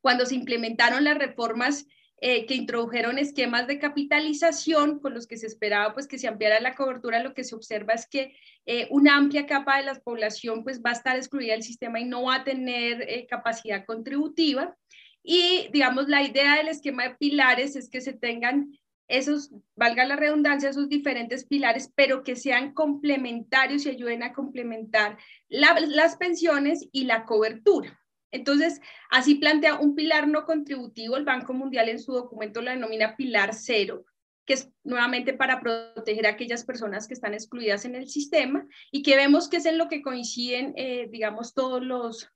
cuando 0.00 0.26
se 0.26 0.34
implementaron 0.34 1.04
las 1.04 1.18
reformas 1.18 1.86
eh, 2.24 2.46
que 2.46 2.54
introdujeron 2.54 3.18
esquemas 3.18 3.66
de 3.66 3.80
capitalización 3.80 5.00
con 5.00 5.12
los 5.12 5.26
que 5.26 5.36
se 5.36 5.48
esperaba 5.48 5.92
pues 5.92 6.06
que 6.06 6.18
se 6.18 6.28
ampliara 6.28 6.60
la 6.60 6.76
cobertura, 6.76 7.20
lo 7.20 7.34
que 7.34 7.42
se 7.42 7.56
observa 7.56 7.94
es 7.94 8.06
que 8.06 8.36
eh, 8.64 8.86
una 8.90 9.16
amplia 9.16 9.44
capa 9.44 9.78
de 9.78 9.86
la 9.86 9.94
población 9.94 10.62
pues 10.62 10.80
va 10.80 10.90
a 10.90 10.92
estar 10.92 11.16
excluida 11.16 11.54
del 11.54 11.64
sistema 11.64 11.98
y 11.98 12.04
no 12.04 12.22
va 12.22 12.36
a 12.36 12.44
tener 12.44 13.02
eh, 13.08 13.26
capacidad 13.28 13.84
contributiva. 13.84 14.76
Y 15.24 15.68
digamos, 15.72 16.08
la 16.08 16.22
idea 16.22 16.58
del 16.58 16.68
esquema 16.68 17.08
de 17.08 17.16
pilares 17.16 17.74
es 17.74 17.90
que 17.90 18.00
se 18.00 18.12
tengan 18.12 18.70
esos, 19.08 19.50
valga 19.74 20.04
la 20.04 20.14
redundancia, 20.14 20.70
esos 20.70 20.88
diferentes 20.88 21.44
pilares, 21.44 21.90
pero 21.94 22.22
que 22.22 22.36
sean 22.36 22.72
complementarios 22.72 23.84
y 23.84 23.90
ayuden 23.90 24.22
a 24.22 24.32
complementar 24.32 25.18
las 25.48 26.16
pensiones 26.16 26.88
y 26.92 27.04
la 27.04 27.24
cobertura. 27.24 28.01
Entonces, 28.32 28.80
así 29.10 29.36
plantea 29.36 29.76
un 29.76 29.94
pilar 29.94 30.26
no 30.26 30.44
contributivo, 30.44 31.16
el 31.16 31.24
Banco 31.24 31.52
Mundial 31.52 31.88
en 31.88 32.00
su 32.00 32.12
documento 32.12 32.62
lo 32.62 32.70
denomina 32.70 33.14
pilar 33.14 33.54
cero, 33.54 34.04
que 34.46 34.54
es 34.54 34.70
nuevamente 34.82 35.34
para 35.34 35.60
proteger 35.60 36.26
a 36.26 36.30
aquellas 36.30 36.64
personas 36.64 37.06
que 37.06 37.14
están 37.14 37.34
excluidas 37.34 37.84
en 37.84 37.94
el 37.94 38.08
sistema 38.08 38.66
y 38.90 39.02
que 39.02 39.16
vemos 39.16 39.48
que 39.48 39.58
es 39.58 39.66
en 39.66 39.78
lo 39.78 39.88
que 39.88 40.02
coinciden, 40.02 40.72
eh, 40.76 41.08
digamos, 41.10 41.54
todos 41.54 41.82
los, 41.82 42.28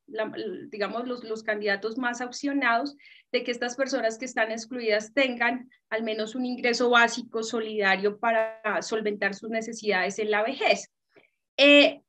digamos, 0.71 1.09
los, 1.09 1.25
los 1.25 1.43
candidatos 1.43 1.99
más 1.99 2.21
opcionados 2.21 2.97
de 3.33 3.43
que 3.43 3.51
estas 3.51 3.75
personas 3.75 4.19
que 4.19 4.27
están 4.27 4.53
excluidas 4.53 5.15
tengan 5.15 5.69
al 5.91 6.05
menos 6.05 6.35
un 6.35 6.45
ingreso 6.45 6.91
básico 6.91 7.43
solidario 7.43 8.19
para 8.19 8.61
solventar 8.83 9.35
sus 9.35 9.51
necesidades 9.51 10.19
en 10.19 10.31
la 10.31 10.43
vejez. 10.43 10.93
Eh, 11.57 12.03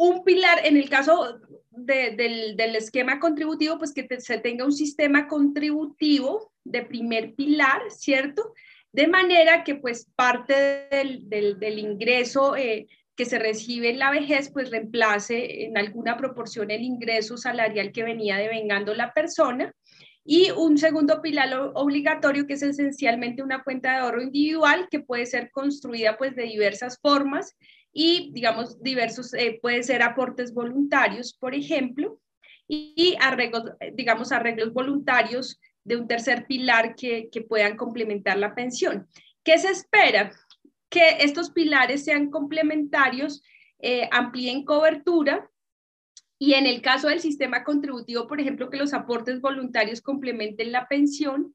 un 0.00 0.24
pilar, 0.24 0.64
en 0.64 0.78
el 0.78 0.88
caso 0.88 1.40
del, 1.70 2.56
del, 2.56 2.74
esquema 2.74 3.20
contributivo, 3.20 3.76
pues 3.76 3.92
que 3.92 4.08
se 4.18 4.38
tenga 4.38 4.64
un 4.64 4.72
sistema 4.72 5.28
contributivo 5.28 6.50
de 6.64 6.80
primer 6.86 7.34
pilar, 7.34 7.82
¿cierto? 7.90 8.54
De 8.92 9.08
manera 9.08 9.62
que 9.62 9.74
pues 9.74 10.08
parte 10.16 10.88
del, 10.90 11.58
del 11.58 11.78
ingreso 11.78 12.56
eh, 12.56 12.86
que 13.14 13.26
se 13.26 13.38
recibe 13.38 13.90
en 13.90 13.98
la 13.98 14.10
vejez, 14.10 14.50
pues 14.50 14.70
reemplace 14.70 15.66
en 15.66 15.76
alguna 15.76 16.16
proporción 16.16 16.70
el 16.70 16.80
ingreso 16.80 17.36
salarial 17.36 17.92
que 17.92 18.02
venía 18.02 18.38
devengando 18.38 18.94
la 18.94 19.12
persona. 19.12 19.74
Y 20.24 20.50
un 20.50 20.78
segundo 20.78 21.20
pilar 21.20 21.72
obligatorio 21.74 22.46
que 22.46 22.54
es 22.54 22.62
esencialmente 22.62 23.42
una 23.42 23.62
cuenta 23.62 23.90
de 23.90 23.98
ahorro 23.98 24.22
individual 24.22 24.88
que 24.90 25.00
puede 25.00 25.26
ser 25.26 25.50
construida 25.50 26.16
pues 26.16 26.34
de 26.34 26.44
diversas 26.44 26.98
formas 27.02 27.54
y, 27.92 28.30
digamos, 28.32 28.82
diversos, 28.82 29.34
eh, 29.34 29.58
pueden 29.60 29.84
ser 29.84 30.02
aportes 30.02 30.54
voluntarios, 30.54 31.34
por 31.34 31.54
ejemplo, 31.54 32.20
y, 32.68 33.16
arreglos, 33.20 33.64
digamos, 33.94 34.30
arreglos 34.30 34.72
voluntarios 34.72 35.60
de 35.84 35.96
un 35.96 36.06
tercer 36.06 36.46
pilar 36.46 36.94
que, 36.94 37.28
que 37.30 37.42
puedan 37.42 37.76
complementar 37.76 38.38
la 38.38 38.54
pensión. 38.54 39.08
¿Qué 39.42 39.58
se 39.58 39.70
espera? 39.70 40.32
Que 40.88 41.16
estos 41.20 41.50
pilares 41.50 42.04
sean 42.04 42.30
complementarios, 42.30 43.42
eh, 43.80 44.08
amplíen 44.12 44.64
cobertura 44.64 45.50
y 46.38 46.54
en 46.54 46.66
el 46.66 46.80
caso 46.80 47.08
del 47.08 47.20
sistema 47.20 47.64
contributivo, 47.64 48.26
por 48.26 48.40
ejemplo, 48.40 48.70
que 48.70 48.78
los 48.78 48.94
aportes 48.94 49.40
voluntarios 49.40 50.00
complementen 50.00 50.72
la 50.72 50.86
pensión. 50.86 51.54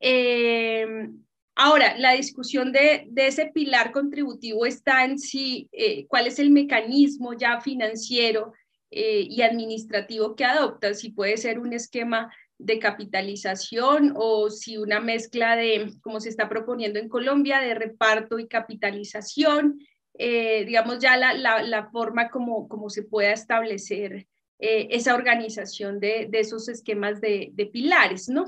Eh, 0.00 1.08
Ahora, 1.56 1.96
la 1.98 2.12
discusión 2.12 2.72
de, 2.72 3.08
ese 3.14 3.46
pilar 3.46 3.92
contributivo 3.92 4.66
está 4.66 5.04
en 5.04 5.18
si, 5.18 5.68
eh, 5.70 6.06
cuál 6.08 6.26
es 6.26 6.40
el 6.40 6.50
mecanismo 6.50 7.32
ya 7.32 7.60
financiero 7.60 8.52
eh, 8.90 9.24
y 9.28 9.42
administrativo 9.42 10.34
que 10.34 10.44
adopta, 10.44 10.94
si 10.94 11.10
puede 11.10 11.36
ser 11.36 11.60
un 11.60 11.72
esquema 11.72 12.34
de 12.58 12.80
capitalización 12.80 14.14
o 14.16 14.50
si 14.50 14.78
una 14.78 14.98
mezcla 14.98 15.54
de, 15.54 15.92
como 16.02 16.18
se 16.18 16.28
está 16.28 16.48
proponiendo 16.48 16.98
en 16.98 17.08
Colombia, 17.08 17.60
de 17.60 17.74
reparto 17.74 18.40
y 18.40 18.48
capitalización, 18.48 19.78
eh, 20.18 20.64
digamos 20.64 20.98
ya 20.98 21.16
la, 21.16 21.88
forma 21.92 22.30
como, 22.30 22.90
se 22.90 23.04
pueda 23.04 23.32
establecer 23.32 24.26
esa 24.58 25.14
organización 25.14 26.00
de, 26.00 26.28
esos 26.32 26.68
esquemas 26.68 27.20
de 27.20 27.70
pilares, 27.72 28.28
¿no? 28.28 28.46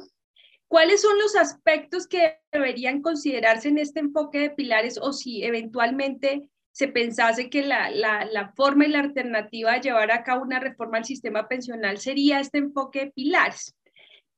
¿Cuáles 0.69 1.01
son 1.01 1.19
los 1.19 1.37
aspectos 1.37 2.09
que 2.09 2.41
deberían 2.51 3.01
considerarse 3.01 3.69
en 3.69 3.79
este 3.79 4.01
enfoque 4.01 4.41
de 4.41 4.51
pilares 4.51 4.99
o 4.99 5.13
si 5.13 5.45
eventualmente 5.45 6.51
se 6.73 6.89
pensase 6.89 7.49
que 7.49 7.63
la, 7.63 7.89
la, 7.91 8.53
forma 8.55 8.85
y 8.85 8.91
la 8.91 9.01
alternativa 9.01 9.73
de 9.73 9.81
llevar 9.81 10.11
a 10.11 10.25
cabo 10.25 10.43
una 10.43 10.59
reforma 10.59 10.99
al 10.99 11.05
sistema 11.05 11.49
pensional 11.49 11.99
sería 11.99 12.41
este 12.41 12.59
enfoque 12.59 13.07
de 13.07 13.13
pilares? 13.13 13.75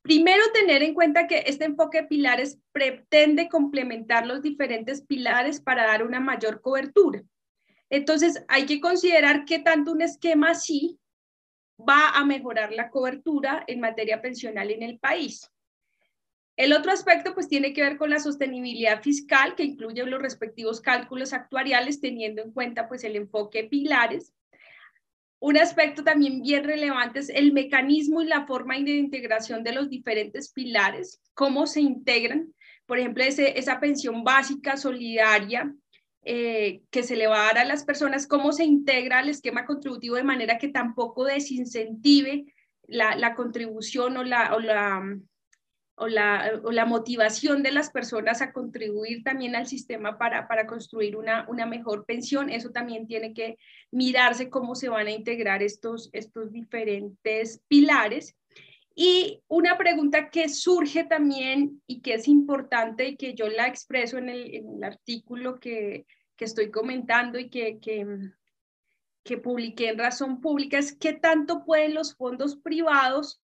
Primero, 0.01 0.41
tener 0.53 0.83
en 0.83 0.93
cuenta 0.93 1.27
que 1.27 1.43
este 1.45 1.65
enfoque 1.65 2.03
de 2.03 2.07
pilares 2.07 2.59
pretende 2.71 3.49
complementar 3.49 4.25
los 4.25 4.41
diferentes 4.41 5.01
pilares 5.01 5.59
para 5.59 5.85
dar 5.85 6.03
una 6.03 6.19
mayor 6.19 6.61
cobertura. 6.61 7.21
Entonces, 7.89 8.45
hay 8.47 8.65
que 8.65 8.79
considerar 8.79 9.45
que 9.45 9.59
tanto 9.59 9.91
un 9.91 10.01
esquema 10.01 10.51
así 10.51 10.99
va 11.77 12.09
a 12.09 12.23
mejorar 12.23 12.71
la 12.71 12.89
cobertura 12.89 13.63
en 13.67 13.79
materia 13.79 14.21
pensional 14.21 14.71
en 14.71 14.83
el 14.83 14.99
país. 14.99 15.49
El 16.59 16.73
otro 16.73 16.91
aspecto 16.91 17.33
pues 17.33 17.47
tiene 17.47 17.71
que 17.71 17.81
ver 17.81 17.95
con 17.95 18.09
la 18.09 18.19
sostenibilidad 18.19 19.01
fiscal 19.01 19.55
que 19.55 19.63
incluye 19.63 20.05
los 20.05 20.21
respectivos 20.21 20.81
cálculos 20.81 21.31
actuariales 21.31 22.01
teniendo 22.01 22.41
en 22.41 22.51
cuenta 22.51 22.89
pues 22.89 23.05
el 23.05 23.15
enfoque 23.15 23.63
pilares. 23.63 24.33
Un 25.39 25.55
aspecto 25.55 26.03
también 26.03 26.41
bien 26.41 26.65
relevante 26.65 27.19
es 27.19 27.29
el 27.29 27.53
mecanismo 27.53 28.21
y 28.21 28.27
la 28.27 28.45
forma 28.45 28.77
de 28.77 28.97
integración 28.97 29.63
de 29.63 29.71
los 29.71 29.89
diferentes 29.89 30.51
pilares, 30.51 31.21
cómo 31.33 31.65
se 31.65 31.79
integran, 31.79 32.53
por 32.85 32.99
ejemplo, 32.99 33.23
esa 33.23 33.79
pensión 33.79 34.25
básica 34.25 34.75
solidaria 34.75 35.73
eh, 36.25 36.81
que 36.89 37.03
se 37.03 37.15
le 37.15 37.27
va 37.27 37.43
a 37.43 37.53
dar 37.53 37.59
a 37.59 37.65
las 37.65 37.85
personas, 37.85 38.27
cómo 38.27 38.51
se 38.51 38.65
integra 38.65 39.19
al 39.19 39.29
esquema 39.29 39.65
contributivo 39.65 40.17
de 40.17 40.23
manera 40.23 40.57
que 40.57 40.67
tampoco 40.67 41.23
desincentive 41.23 42.53
la, 42.85 43.33
contribución 43.33 44.29
la, 44.29 44.53
o 44.55 44.59
la 44.59 45.01
o 45.99 46.07
la, 46.07 46.59
o 46.63 46.71
la, 46.71 46.85
motivación 46.85 47.61
de 47.61 47.71
las 47.71 47.91
personas 47.91 48.41
a 48.41 48.53
contribuir 48.53 49.23
también 49.23 49.55
al 49.55 49.67
sistema 49.67 50.17
para, 50.17 50.47
para 50.47 50.65
construir 50.65 51.15
una, 51.17 51.45
una, 51.49 51.65
mejor 51.65 52.05
pensión. 52.05 52.49
Eso 52.49 52.71
también 52.71 53.05
tiene 53.05 53.33
que 53.33 53.57
mirarse 53.91 54.49
cómo 54.49 54.75
se 54.75 54.89
van 54.89 55.07
a 55.07 55.11
integrar 55.11 55.61
estos, 55.61 56.09
estos 56.13 56.51
diferentes 56.51 57.61
pilares. 57.67 58.35
Y 58.95 59.41
una 59.47 59.77
pregunta 59.77 60.29
que 60.29 60.49
surge 60.49 61.03
también 61.03 61.81
y 61.85 62.01
que 62.01 62.15
es 62.15 62.27
importante 62.27 63.09
y 63.09 63.17
que 63.17 63.33
yo 63.33 63.47
la 63.47 63.67
expreso 63.67 64.17
en 64.17 64.29
el, 64.29 64.55
en 64.55 64.75
el 64.75 64.83
artículo 64.83 65.59
que, 65.59 66.05
que, 66.35 66.45
estoy 66.45 66.71
comentando 66.71 67.39
y 67.39 67.49
que, 67.49 67.79
que, 67.79 68.05
que 69.23 69.37
publiqué 69.37 69.89
en 69.89 69.99
Razón 69.99 70.41
Pública 70.41 70.77
es 70.77 70.93
qué 70.93 71.13
tanto 71.13 71.63
pueden 71.65 71.93
los 71.93 72.15
fondos 72.15 72.55
privados 72.57 73.41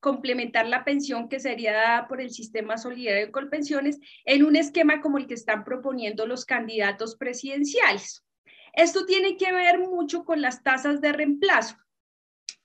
complementar 0.00 0.66
la 0.66 0.84
pensión 0.84 1.28
que 1.28 1.40
sería 1.40 1.72
dada 1.72 2.08
por 2.08 2.20
el 2.20 2.30
sistema 2.30 2.78
solidario 2.78 3.26
de 3.26 3.32
colpensiones 3.32 4.00
en 4.24 4.44
un 4.44 4.56
esquema 4.56 5.00
como 5.00 5.18
el 5.18 5.26
que 5.26 5.34
están 5.34 5.64
proponiendo 5.64 6.26
los 6.26 6.44
candidatos 6.44 7.16
presidenciales. 7.16 8.24
Esto 8.72 9.04
tiene 9.04 9.36
que 9.36 9.52
ver 9.52 9.78
mucho 9.78 10.24
con 10.24 10.40
las 10.40 10.62
tasas 10.62 11.00
de 11.00 11.12
reemplazo. 11.12 11.76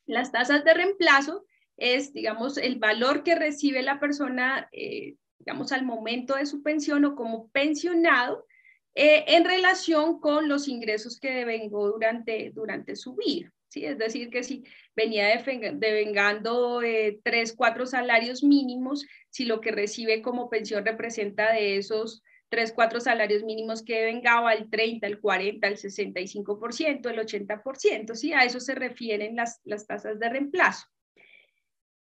Las 0.06 0.32
tasas 0.32 0.64
de 0.64 0.74
reemplazo 0.74 1.46
es, 1.78 2.14
digamos, 2.14 2.58
el 2.58 2.78
valor 2.78 3.24
que 3.24 3.36
recibe 3.36 3.82
la 3.82 4.00
persona, 4.00 4.70
eh, 4.72 5.16
digamos, 5.40 5.72
al 5.72 5.86
momento 5.86 6.36
de 6.36 6.46
su 6.46 6.64
pensión 6.64 7.06
o 7.06 7.16
como 7.16 7.50
pensionado 7.50 8.46
eh, 8.94 9.26
en 9.28 9.44
relación 9.44 10.20
con 10.20 10.48
los 10.48 10.68
ingresos 10.68 11.20
que 11.20 11.32
devengó 11.32 11.92
durante, 11.92 12.52
durante 12.52 12.96
su 12.96 13.16
vida. 13.16 13.52
¿sí? 13.68 13.86
Es 13.86 13.98
decir, 13.98 14.30
que 14.30 14.44
si 14.44 14.64
venía 14.96 15.28
devengando 15.74 16.82
eh, 16.82 17.20
tres, 17.24 17.54
cuatro 17.54 17.86
salarios 17.86 18.44
mínimos, 18.44 19.06
si 19.30 19.46
lo 19.46 19.62
que 19.62 19.72
recibe 19.72 20.22
como 20.22 20.50
pensión 20.50 20.86
representa 20.86 21.52
de 21.52 21.78
esos 21.78 22.24
tres, 22.50 22.72
cuatro 22.72 23.00
salarios 23.00 23.44
mínimos 23.44 23.84
que 23.84 24.00
devengaba 24.00 24.54
el 24.54 24.70
30, 24.70 25.08
el 25.08 25.20
40, 25.20 25.68
el 25.68 25.78
65%, 25.78 27.10
el 27.10 27.20
80%, 27.20 28.16
¿sí? 28.16 28.34
A 28.34 28.46
eso 28.46 28.60
se 28.60 28.76
refieren 28.76 29.36
las, 29.36 29.60
las 29.66 29.86
tasas 29.88 30.20
de 30.20 30.30
reemplazo. 30.30 30.88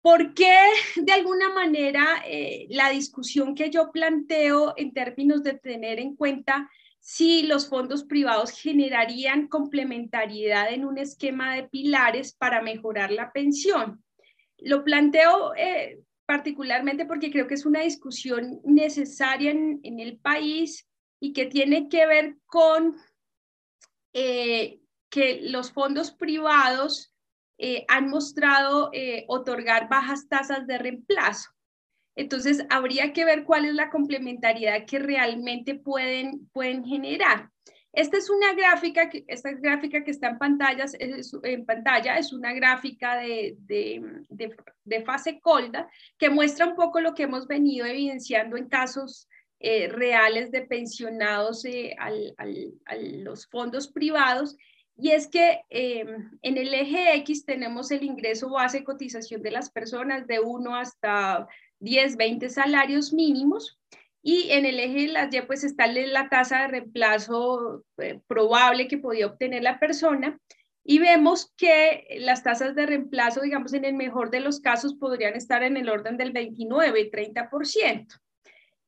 ¿Por 0.01 0.33
qué 0.33 0.55
de 0.95 1.11
alguna 1.11 1.49
manera 1.53 2.23
eh, 2.25 2.67
la 2.69 2.89
discusión 2.91 3.55
que 3.55 3.69
yo 3.69 3.91
planteo 3.91 4.73
en 4.77 4.93
términos 4.93 5.43
de 5.43 5.55
tener 5.55 5.99
en 5.99 6.15
cuenta 6.15 6.69
si 7.09 7.43
los 7.43 7.69
fondos 7.69 8.03
privados 8.03 8.51
generarían 8.51 9.47
complementariedad 9.47 10.73
en 10.73 10.83
un 10.83 10.97
esquema 10.97 11.55
de 11.55 11.63
pilares 11.63 12.33
para 12.33 12.61
mejorar 12.61 13.11
la 13.11 13.31
pensión? 13.31 14.03
Lo 14.57 14.83
planteo 14.83 15.55
eh, 15.55 16.01
particularmente 16.25 17.05
porque 17.05 17.31
creo 17.31 17.47
que 17.47 17.53
es 17.53 17.65
una 17.65 17.79
discusión 17.79 18.59
necesaria 18.65 19.51
en, 19.51 19.99
el 20.01 20.17
país 20.19 20.85
y 21.21 21.31
que 21.31 21.45
tiene 21.45 21.87
que 21.87 22.05
ver 22.07 22.35
con 22.45 22.97
eh, 24.11 24.81
que 25.09 25.39
los 25.43 25.71
fondos 25.71 26.11
privados 26.11 27.13
eh, 27.57 27.85
han 27.87 28.09
mostrado 28.09 28.91
otorgar 29.27 29.87
bajas 29.87 30.27
tasas 30.27 30.67
de 30.67 30.77
reemplazo. 30.77 31.51
Entonces, 32.17 32.65
habría 32.71 33.13
que 33.13 33.25
ver 33.25 33.43
cuál 33.43 33.65
es 33.65 33.75
la 33.75 33.91
complementariedad 33.91 34.85
que 34.85 34.97
realmente 34.97 35.75
pueden, 35.75 36.49
pueden 36.51 36.83
generar. 36.83 37.51
Esta 37.93 38.17
es 38.17 38.29
una 38.31 38.53
gráfica, 38.53 39.07
que, 39.07 39.23
esta 39.27 39.51
gráfica 39.51 40.03
que 40.03 40.09
está 40.09 40.29
en, 40.29 40.39
pantallas, 40.39 40.95
en 40.99 41.65
pantalla 41.65 42.17
es 42.17 42.33
una 42.33 42.53
gráfica 42.53 43.17
de, 43.17 43.55
de, 43.59 45.03
fase 45.05 45.39
colda 45.39 45.87
que 46.17 46.29
muestra 46.31 46.65
un 46.65 46.75
poco 46.75 47.01
lo 47.01 47.13
que 47.13 47.23
hemos 47.23 47.47
venido 47.47 47.85
evidenciando 47.85 48.57
en 48.57 48.67
casos 48.67 49.29
eh, 49.59 49.87
reales 49.87 50.51
de 50.51 50.61
pensionados 50.61 51.65
a 51.97 52.95
los 52.97 53.47
fondos 53.47 53.87
privados 53.87 54.57
y 54.99 55.11
es 55.11 55.27
que 55.27 55.61
em, 55.69 56.31
en 56.41 56.57
el 56.57 56.73
eje 56.73 57.15
X 57.17 57.45
tenemos 57.45 57.91
el 57.91 58.03
ingreso 58.03 58.49
base 58.49 58.83
cotización 58.83 59.43
de 59.43 59.51
las 59.51 59.69
personas 59.69 60.25
de 60.25 60.39
1 60.39 60.75
hasta 60.75 61.47
10, 61.79 62.17
20 62.17 62.49
salarios 62.49 63.13
mínimos. 63.13 63.79
Y 64.21 64.51
en 64.51 64.65
el 64.65 64.79
eje 64.79 65.07
de 65.07 65.07
las 65.07 65.33
Y 65.33 65.41
pues 65.41 65.63
está 65.63 65.87
la 65.87 66.27
tasa 66.27 66.61
de 66.61 66.67
reemplazo 66.67 67.83
eh, 67.97 68.19
probable 68.27 68.87
que 68.87 68.97
podía 68.97 69.27
obtener 69.27 69.63
la 69.63 69.79
persona. 69.79 70.39
Y 70.83 70.99
vemos 70.99 71.53
que 71.57 72.17
las 72.19 72.43
tasas 72.43 72.73
de 72.75 72.85
reemplazo, 72.85 73.41
digamos, 73.41 73.73
en 73.73 73.85
el 73.85 73.93
mejor 73.93 74.31
de 74.31 74.39
los 74.39 74.59
casos 74.59 74.95
podrían 74.95 75.35
estar 75.35 75.63
en 75.63 75.75
el 75.77 75.89
orden 75.89 76.17
del 76.17 76.31
29, 76.31 77.11
30%. 77.11 78.07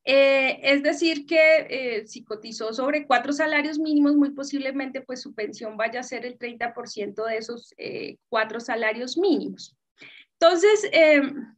Eh, 0.05 0.59
es 0.63 0.81
decir, 0.81 1.25
que 1.25 1.67
eh, 1.69 2.07
si 2.07 2.23
cotizó 2.23 2.73
sobre 2.73 3.05
cuatro 3.05 3.33
salarios 3.33 3.77
mínimos, 3.77 4.15
muy 4.15 4.31
posiblemente 4.31 5.01
pues 5.01 5.21
su 5.21 5.35
pensión 5.35 5.77
vaya 5.77 5.99
a 5.99 6.03
ser 6.03 6.25
el 6.25 6.37
30% 6.37 7.25
de 7.25 7.37
esos 7.37 7.73
eh, 7.77 8.17
cuatro 8.29 8.59
salarios 8.59 9.17
mínimos. 9.17 9.75
Entonces, 10.39 10.89
em, 10.93 11.53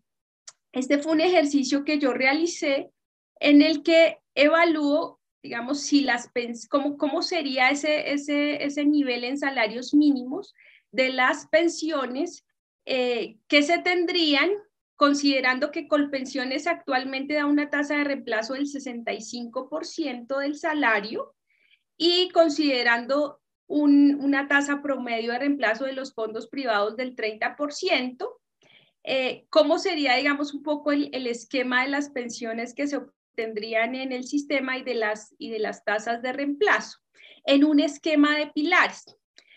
este 0.72 0.98
fue 1.00 1.14
un 1.14 1.22
ejercicio 1.22 1.84
que 1.84 2.00
yo 2.00 2.14
realicé 2.14 2.92
en 3.40 3.62
el 3.62 3.84
que 3.84 4.20
evalúo, 4.36 5.20
digamos, 5.44 5.82
si 5.82 6.02
las 6.02 6.30
cómo, 6.70 6.98
cómo 6.98 7.22
sería 7.22 7.70
ese, 7.70 8.14
ese, 8.14 8.64
ese 8.64 8.86
nivel 8.86 9.24
en 9.24 9.38
salarios 9.38 9.94
mínimos 9.94 10.54
de 10.92 11.10
las 11.10 11.48
pensiones 11.48 12.46
que 12.86 13.64
se 13.64 13.80
tendrían 13.80 14.50
considerando 14.96 15.72
que 15.72 15.88
Colpensiones 15.88 16.68
actualmente 16.68 17.34
da 17.34 17.48
una 17.48 17.70
tasa 17.70 17.98
de 17.98 18.04
reemplazo 18.04 18.54
del 18.54 18.68
65% 18.68 20.38
del 20.38 20.56
salario 20.58 21.34
y 21.98 22.30
considerando 22.30 23.42
una 23.68 24.48
tasa 24.48 24.82
promedio 24.82 25.32
de 25.32 25.40
reemplazo 25.40 25.86
de 25.86 25.94
los 25.94 26.14
fondos 26.14 26.48
privados 26.48 26.98
del 26.98 27.16
30%, 27.16 28.30
eh, 29.04 29.46
¿cómo 29.50 29.80
sería, 29.80 30.16
digamos, 30.16 30.54
un 30.54 30.64
poco 30.64 30.92
el, 30.92 31.28
esquema 31.28 31.84
de 31.84 31.90
las 31.90 32.10
pensiones 32.10 32.74
que 32.74 32.88
se 32.88 32.98
obtendrían 32.98 33.96
en 33.96 34.12
el 34.12 34.26
sistema 34.26 34.78
y 34.78 34.84
de, 34.84 34.96
las, 34.96 35.34
y 35.38 35.50
de 35.50 35.60
las 35.60 35.84
tasas 35.84 36.22
de 36.22 36.34
reemplazo? 36.34 37.00
En 37.46 37.64
un 37.64 37.80
esquema 37.80 38.38
de 38.38 38.48
pilares. 38.48 39.06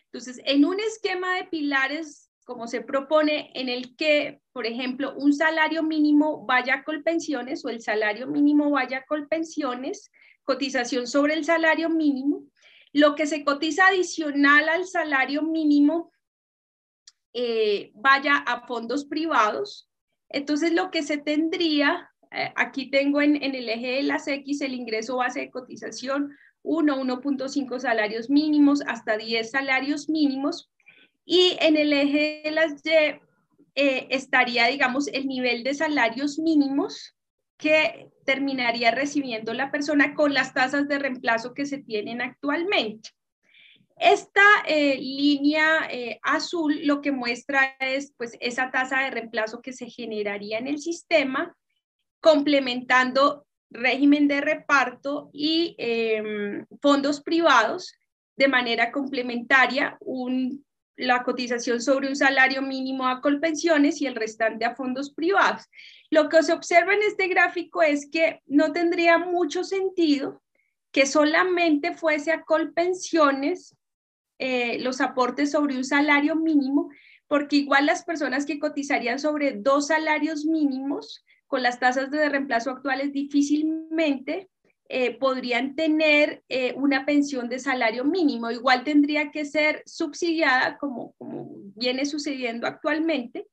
Entonces, 0.07 0.41
en 0.45 0.65
un 0.65 0.81
esquema 0.81 1.37
de 1.37 1.45
pilares 1.45 2.31
como 2.45 2.69
se 2.69 2.83
propone, 2.83 3.51
en 3.55 3.69
el 3.69 3.97
que, 3.97 4.41
por 4.53 4.67
ejemplo, 4.67 5.15
un 5.17 5.33
salario 5.33 5.83
mínimo 5.83 6.45
vaya 6.45 6.75
a 6.75 6.85
colpensiones 6.85 7.65
o 7.65 7.71
el 7.71 7.81
salario 7.81 8.27
mínimo 8.27 8.71
vaya 8.71 8.99
a 8.99 9.07
colpensiones, 9.07 10.11
cotización 10.45 11.07
sobre 11.07 11.35
el 11.35 11.45
salario 11.45 11.89
mínimo, 11.89 12.45
lo 12.93 13.15
que 13.15 13.27
se 13.27 13.45
cotiza 13.45 13.87
adicional 13.87 14.69
al 14.69 14.87
salario 14.87 15.43
mínimo 15.43 16.13
eh, 17.35 17.91
vaya 17.95 18.37
a 18.37 18.65
fondos 18.67 19.05
privados. 19.05 19.91
Entonces, 20.29 20.73
lo 20.73 20.91
que 20.91 21.03
se 21.03 21.19
tendría, 21.19 22.11
eh, 22.31 22.53
aquí 22.55 22.91
tengo 22.91 23.21
en, 23.21 23.43
el 23.43 23.69
eje 23.69 23.97
de 23.97 24.03
las 24.05 24.29
X 24.29 24.61
el 24.61 24.75
ingreso 24.75 25.17
base 25.17 25.41
de 25.41 25.51
cotización 25.51 26.37
1, 26.63 26.97
1.5 26.97 27.81
salarios 27.81 28.31
mínimos 28.31 28.83
hasta 28.87 29.17
10 29.17 29.51
salarios 29.51 30.09
mínimos 30.09 30.71
y 31.27 31.57
en 31.61 31.77
el 31.77 31.93
eje 31.93 32.43
de 32.45 32.51
las 32.53 32.73
Y 32.87 32.91
eh, 33.75 34.07
estaría, 34.11 34.69
digamos, 34.69 35.09
el 35.09 35.27
nivel 35.27 35.65
de 35.65 35.75
salarios 35.75 36.39
mínimos 36.39 37.17
que 37.57 38.11
terminaría 38.25 38.93
recibiendo 38.93 39.53
la 39.55 39.71
persona 39.71 40.15
con 40.15 40.35
las 40.35 40.55
tasas 40.55 40.87
de 40.87 40.99
reemplazo 40.99 41.55
que 41.55 41.67
se 41.67 41.79
tienen 41.79 42.21
actualmente. 42.21 43.11
Esta 43.97 44.43
eh, 44.67 44.97
línea 44.97 45.89
eh, 45.91 46.19
azul 46.23 46.81
lo 46.85 47.01
que 47.01 47.13
muestra 47.13 47.77
es 47.79 48.13
pues 48.17 48.37
esa 48.41 48.71
tasa 48.71 49.01
de 49.01 49.11
reemplazo 49.11 49.63
que 49.63 49.73
se 49.73 49.87
generaría 49.87 50.59
en 50.59 50.67
el 50.67 50.79
sistema, 50.79 51.57
complementando 52.21 53.47
régimen 53.71 54.29
de 54.29 54.41
reparto 54.41 55.31
y 55.33 55.75
em, 55.79 56.67
fondos 56.81 57.21
privados 57.21 57.95
de 58.37 58.49
manera 58.49 58.91
complementaria, 58.91 59.97
un 60.01 60.65
la 60.97 61.23
cotización 61.25 61.81
sobre 61.81 62.09
un 62.09 62.17
salario 62.17 62.63
mínimo 62.63 63.07
a 63.07 63.21
Colpensiones 63.21 64.01
y 64.01 64.07
el 64.07 64.15
restante 64.15 64.65
a 64.65 64.75
fondos 64.75 65.13
privados. 65.13 65.69
Lo 66.11 66.29
que 66.29 66.43
se 66.43 66.53
observa 66.53 66.95
en 66.95 67.03
este 67.03 67.29
gráfico 67.29 67.83
es 67.83 68.09
que 68.11 68.41
no 68.47 68.73
tendría 68.73 69.19
mucho 69.19 69.65
sentido 69.65 70.43
que 70.93 71.07
solamente 71.07 71.95
fuese 71.95 72.31
a 72.31 72.45
Colpensiones 72.45 73.77
eh, 74.39 74.79
los 74.81 75.01
aportes 75.01 75.53
sobre 75.53 75.77
un 75.77 75.85
salario 75.85 76.37
mínimo, 76.37 76.91
porque 77.29 77.57
igual 77.57 77.87
las 77.87 78.05
personas 78.05 78.47
que 78.47 78.59
cotizarían 78.59 79.19
sobre 79.19 79.53
dos 79.53 79.89
salarios 79.89 80.45
mínimos 80.45 81.25
con 81.47 81.63
las 81.63 81.79
tasas 81.79 82.11
de 82.11 82.29
reemplazo 82.29 82.71
actuales 82.71 83.13
difícilmente 83.13 84.49
eh, 84.89 85.17
podrían 85.19 85.75
tener 85.77 86.43
eh, 86.49 86.75
una 86.77 87.07
pensión 87.07 87.49
de 87.49 87.59
salario 87.59 88.05
mínimo. 88.05 88.51
Igual 88.51 88.85
tendría 88.85 89.31
que 89.31 89.45
ser 89.45 89.83
subsidiada, 89.87 90.79
como, 90.79 91.15
viene 91.77 92.05
sucediendo 92.05 92.67
actualmente, 92.67 93.47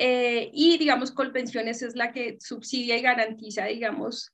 y 0.00 0.78
digamos, 0.78 1.10
Colpensiones 1.10 1.82
es 1.82 1.96
la 1.96 2.12
que 2.12 2.36
subsidia 2.38 2.96
y 2.96 3.02
garantiza, 3.02 3.64
digamos, 3.64 4.30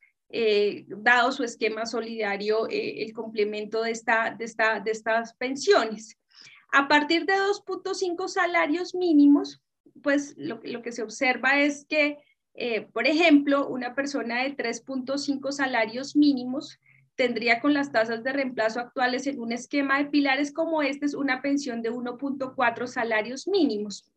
dado 0.88 1.32
su 1.32 1.44
esquema 1.44 1.86
solidario, 1.86 2.66
el 2.68 3.12
complemento 3.12 3.82
de, 3.82 3.92
esta, 3.92 4.34
de, 4.36 4.44
esta, 4.44 4.80
de 4.80 4.90
estas 4.90 5.34
pensiones. 5.34 6.18
A 6.72 6.88
partir 6.88 7.24
de 7.24 7.34
2.5 7.34 8.28
salarios 8.28 8.94
mínimos, 8.94 9.62
pues 10.02 10.34
lo, 10.36 10.60
lo 10.64 10.82
que 10.82 10.92
se 10.92 11.02
observa 11.02 11.60
es 11.60 11.86
que 11.86 12.18
eh, 12.54 12.82
por 12.92 13.06
ejemplo, 13.06 13.66
una 13.66 13.94
persona 13.94 14.44
de 14.44 14.56
3.5 14.56 15.50
salarios 15.50 16.14
mínimos 16.14 16.78
tendría 17.16 17.60
con 17.60 17.74
las 17.74 17.90
tasas 17.90 18.22
de 18.22 18.32
reemplazo 18.32 18.80
actuales 18.80 19.26
en 19.26 19.40
un 19.40 19.52
esquema 19.52 19.98
de 19.98 20.06
pilares 20.06 20.52
como 20.52 20.82
este 20.82 21.06
es 21.06 21.14
una 21.14 21.42
pensión 21.42 21.82
de 21.82 21.92
1.4 21.92 22.86
salarios 22.86 23.48
mínimos. 23.48 24.10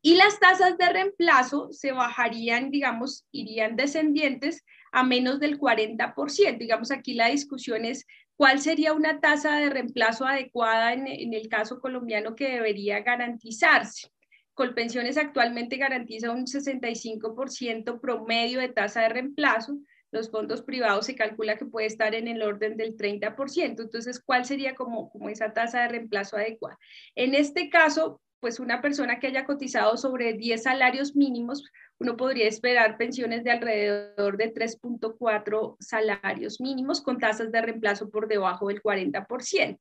Y 0.00 0.16
las 0.16 0.38
tasas 0.38 0.78
de 0.78 0.88
reemplazo 0.90 1.72
se 1.72 1.92
bajarían, 1.92 2.70
digamos, 2.70 3.26
irían 3.32 3.74
descendientes 3.74 4.64
a 4.92 5.02
menos 5.02 5.40
del 5.40 5.58
40%. 5.58 6.58
Digamos, 6.58 6.90
aquí 6.90 7.14
la 7.14 7.28
discusión 7.28 7.84
es 7.84 8.06
cuál 8.36 8.60
sería 8.60 8.92
una 8.92 9.20
tasa 9.20 9.56
de 9.56 9.70
reemplazo 9.70 10.26
adecuada 10.26 10.92
en, 10.92 11.06
en 11.06 11.34
el 11.34 11.48
caso 11.48 11.80
colombiano 11.80 12.34
que 12.34 12.50
debería 12.50 13.00
garantizarse. 13.00 14.08
Colpensiones 14.54 15.16
actualmente 15.16 15.76
garantiza 15.76 16.32
un 16.32 16.46
65% 16.46 18.00
promedio 18.00 18.60
de 18.60 18.68
tasa 18.68 19.02
de 19.02 19.08
reemplazo, 19.10 19.78
los 20.10 20.30
fondos 20.30 20.62
privados 20.62 21.06
se 21.06 21.14
calcula 21.14 21.58
que 21.58 21.66
puede 21.66 21.86
estar 21.86 22.14
en 22.14 22.28
el 22.28 22.42
orden 22.42 22.76
del 22.76 22.96
30%. 22.96 23.82
Entonces, 23.82 24.20
¿cuál 24.20 24.44
sería 24.44 24.74
como, 24.74 25.10
como 25.10 25.28
esa 25.28 25.52
tasa 25.52 25.82
de 25.82 25.88
reemplazo 25.88 26.36
adecuada? 26.36 26.78
En 27.14 27.34
este 27.34 27.68
caso, 27.68 28.20
pues 28.40 28.60
una 28.60 28.80
persona 28.80 29.18
que 29.18 29.28
haya 29.28 29.44
cotizado 29.44 29.96
sobre 29.96 30.34
10 30.34 30.62
salarios 30.62 31.16
mínimos, 31.16 31.64
uno 31.98 32.16
podría 32.16 32.46
esperar 32.46 32.96
pensiones 32.96 33.44
de 33.44 33.50
alrededor 33.50 34.36
de 34.36 34.54
3.4 34.54 35.76
salarios 35.80 36.60
mínimos 36.60 37.00
con 37.00 37.18
tasas 37.18 37.50
de 37.50 37.60
reemplazo 37.60 38.10
por 38.10 38.28
debajo 38.28 38.68
del 38.68 38.82
40%. 38.82 39.78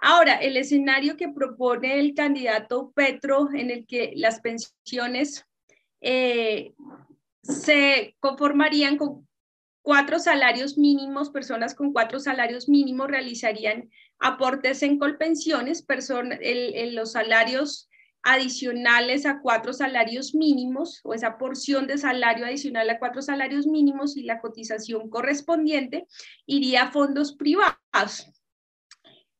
Ahora, 0.00 0.36
el 0.36 0.56
escenario 0.56 1.16
que 1.16 1.28
propone 1.28 2.00
el 2.00 2.14
candidato 2.14 2.90
Petro 2.94 3.50
en 3.52 3.70
el 3.70 3.86
que 3.86 4.12
las 4.16 4.40
pensiones 4.40 5.44
eh, 6.00 6.72
se 7.42 8.16
conformarían 8.20 8.96
con 8.96 9.28
cuatro 9.82 10.18
salarios 10.18 10.78
mínimos, 10.78 11.30
personas 11.30 11.74
con 11.74 11.92
cuatro 11.92 12.18
salarios 12.18 12.68
mínimos 12.68 13.08
realizarían 13.08 13.90
aportes 14.18 14.82
en 14.82 14.98
colpensiones, 14.98 15.84
en 15.88 16.94
los 16.94 17.12
salarios 17.12 17.89
adicionales 18.22 19.26
a 19.26 19.40
cuatro 19.40 19.72
salarios 19.72 20.34
mínimos 20.34 21.00
o 21.04 21.14
esa 21.14 21.38
porción 21.38 21.86
de 21.86 21.98
salario 21.98 22.44
adicional 22.44 22.88
a 22.90 22.98
cuatro 22.98 23.22
salarios 23.22 23.66
mínimos 23.66 24.16
y 24.16 24.22
la 24.24 24.40
cotización 24.40 25.08
correspondiente 25.08 26.06
iría 26.46 26.84
a 26.84 26.92
fondos 26.92 27.34
privados. 27.34 28.26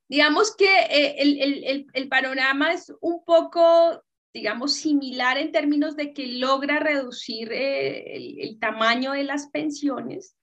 Digamos 0.09 0.57
que 0.57 0.66
eh, 0.66 1.16
el, 1.19 1.87
el, 1.93 2.09
panorama 2.09 2.73
es 2.73 2.93
un 3.01 3.25
poco 3.25 4.03
digamos, 4.33 4.75
similar 4.75 5.38
en 5.38 5.53
términos 5.53 5.97
de 5.97 6.12
que 6.12 6.27
logra 6.27 6.79
reducir 6.79 7.53
eh, 7.53 8.43
el, 8.43 8.59
tamaño 8.59 9.12
de 9.12 9.25
las 9.25 9.49
pensiones. 9.49 10.37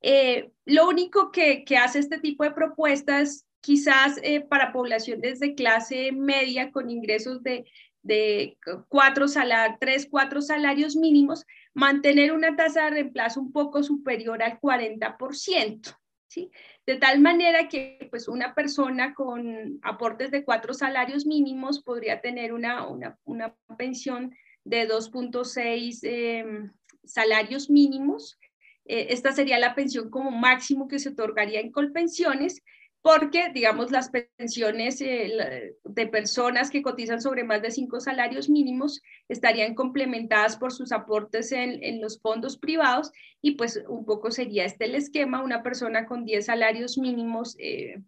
Eh, 0.00 0.50
lo 0.64 0.88
único 0.88 1.30
que, 1.30 1.64
hace 1.80 2.00
este 2.00 2.18
tipo 2.18 2.44
de 2.44 2.50
propuestas, 2.50 3.46
quizás 3.60 4.18
eh, 4.22 4.40
para 4.40 4.72
poblaciones 4.72 5.40
de 5.40 5.54
clase 5.54 6.12
media 6.12 6.70
con 6.70 6.90
ingresos 6.90 7.42
de, 7.42 7.64
de 8.02 8.56
cuatro 8.88 9.28
salarios, 9.28 9.78
tres, 9.80 10.08
cuatro 10.10 10.40
salarios 10.40 10.96
mínimos, 10.96 11.44
mantener 11.74 12.32
una 12.32 12.56
tasa 12.56 12.84
de 12.84 12.90
reemplazo 12.90 13.40
un 13.40 13.52
poco 13.52 13.82
superior 13.82 14.42
al 14.42 14.60
40%. 14.60 15.96
¿sí? 16.28 16.50
De 16.86 16.96
tal 16.96 17.20
manera 17.20 17.68
que 17.68 18.08
pues, 18.10 18.28
una 18.28 18.54
persona 18.54 19.14
con 19.14 19.78
aportes 19.82 20.30
de 20.30 20.44
cuatro 20.44 20.72
salarios 20.74 21.26
mínimos 21.26 21.82
podría 21.82 22.20
tener 22.20 22.52
una, 22.52 22.86
una, 23.24 23.54
pensión 23.76 24.34
de 24.64 24.88
2.6 24.88 25.98
em, 26.02 26.72
salarios 27.04 27.68
mínimos. 27.68 28.38
Eh, 28.84 29.08
esta 29.10 29.32
sería 29.32 29.58
la 29.58 29.74
pensión 29.74 30.08
como 30.10 30.30
máximo 30.30 30.88
que 30.88 30.98
se 30.98 31.10
otorgaría 31.10 31.60
en 31.60 31.72
Colpensiones 31.72 32.62
porque, 33.02 33.50
digamos, 33.54 33.90
las 33.90 34.10
pensiones 34.10 35.00
eh, 35.00 35.76
de 35.84 36.06
personas 36.08 36.70
que 36.70 36.82
cotizan 36.82 37.20
sobre 37.20 37.44
más 37.44 37.62
de 37.62 37.70
cinco 37.70 38.00
salarios 38.00 38.48
mínimos 38.48 39.02
estarían 39.28 39.74
complementadas 39.74 40.56
por 40.56 40.72
sus 40.72 40.92
aportes 40.92 41.52
en, 41.52 42.00
los 42.00 42.20
fondos 42.20 42.58
privados 42.58 43.12
y 43.40 43.52
pues 43.52 43.82
un 43.88 44.04
poco 44.04 44.30
sería 44.30 44.64
este 44.64 44.86
el 44.86 44.94
esquema, 44.94 45.42
una 45.42 45.62
persona 45.62 46.06
con 46.06 46.24
10 46.24 46.46
salarios 46.46 46.98
mínimos 46.98 47.56
eh, 47.58 48.00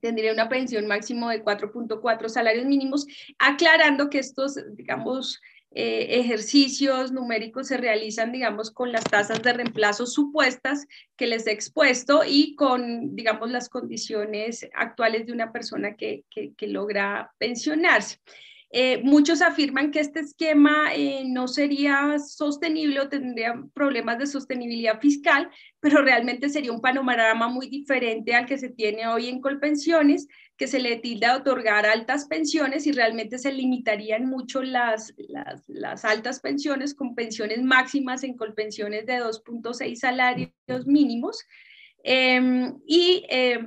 tendría 0.00 0.32
una 0.32 0.48
pensión 0.48 0.86
máximo 0.86 1.28
de 1.28 1.44
4.4 1.44 2.28
salarios 2.28 2.66
mínimos, 2.66 3.06
aclarando 3.38 4.10
que 4.10 4.18
estos, 4.18 4.58
digamos, 4.74 5.40
eh, 5.74 6.20
ejercicios 6.20 7.12
numéricos 7.12 7.68
se 7.68 7.76
realizan, 7.76 8.32
digamos, 8.32 8.70
con 8.70 8.92
las 8.92 9.04
tasas 9.04 9.42
de 9.42 9.52
reemplazo 9.52 10.06
supuestas 10.06 10.86
que 11.16 11.26
les 11.26 11.46
he 11.46 11.52
expuesto 11.52 12.22
y 12.26 12.54
con, 12.56 13.14
digamos, 13.16 13.50
las 13.50 13.68
condiciones 13.68 14.68
actuales 14.74 15.26
de 15.26 15.32
una 15.32 15.52
persona 15.52 15.96
que, 15.96 16.24
que 16.30 16.66
logra 16.66 17.32
pensionarse. 17.38 18.18
Eh, 18.74 19.02
muchos 19.04 19.42
afirman 19.42 19.90
que 19.90 20.00
este 20.00 20.20
esquema 20.20 20.94
eh, 20.94 21.24
no 21.26 21.46
sería 21.46 22.18
sostenible 22.18 23.00
o 23.00 23.08
tendría 23.10 23.62
problemas 23.74 24.18
de 24.18 24.26
sostenibilidad 24.26 24.98
fiscal, 24.98 25.50
pero 25.78 26.00
realmente 26.00 26.48
sería 26.48 26.72
un 26.72 26.80
panorama 26.80 27.48
muy 27.48 27.68
diferente 27.68 28.34
al 28.34 28.46
que 28.46 28.56
se 28.56 28.70
tiene 28.70 29.06
hoy 29.06 29.28
en 29.28 29.42
Colpensiones, 29.42 30.26
que 30.62 30.68
se 30.68 30.78
le 30.78 30.94
tilda 30.94 31.32
a 31.32 31.36
otorgar 31.38 31.86
altas 31.86 32.26
pensiones 32.26 32.86
y 32.86 32.92
realmente 32.92 33.36
se 33.36 33.50
limitarían 33.50 34.26
mucho 34.26 34.62
las, 34.62 35.12
las, 35.16 35.68
las 35.68 36.04
altas 36.04 36.38
pensiones 36.38 36.94
con 36.94 37.16
pensiones 37.16 37.60
máximas 37.64 38.22
en 38.22 38.36
Colpensiones 38.36 39.04
de 39.04 39.14
2.6 39.14 39.96
salarios 39.96 40.86
mínimos. 40.86 41.44
Em, 42.04 42.78
y 42.86 43.26
em, 43.28 43.66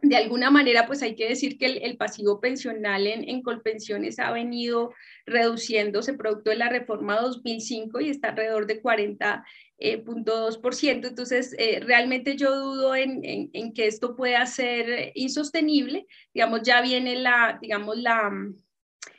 de 0.00 0.16
alguna 0.16 0.50
manera, 0.50 0.86
pues 0.86 1.02
hay 1.02 1.16
que 1.16 1.28
decir 1.28 1.58
que 1.58 1.66
el, 1.66 1.96
pasivo 1.96 2.40
pensional 2.40 3.06
en, 3.06 3.28
en, 3.28 3.42
Colpensiones 3.42 4.20
ha 4.20 4.30
venido 4.30 4.94
reduciéndose 5.26 6.14
producto 6.14 6.50
de 6.50 6.56
la 6.56 6.68
reforma 6.68 7.20
2005 7.20 8.00
y 8.00 8.10
está 8.10 8.28
alrededor 8.28 8.66
de 8.66 8.80
40.2%. 8.80 9.44
Eh, 9.78 11.08
Entonces, 11.08 11.54
eh, 11.58 11.80
realmente 11.80 12.36
yo 12.36 12.54
dudo 12.54 12.94
en, 12.94 13.22
en, 13.24 13.72
que 13.72 13.88
esto 13.88 14.14
pueda 14.14 14.46
ser 14.46 15.10
insostenible. 15.16 16.06
Digamos, 16.32 16.62
ya 16.62 16.80
viene 16.80 17.16
la, 17.16 17.58
digamos, 17.60 17.98
la, 17.98 18.30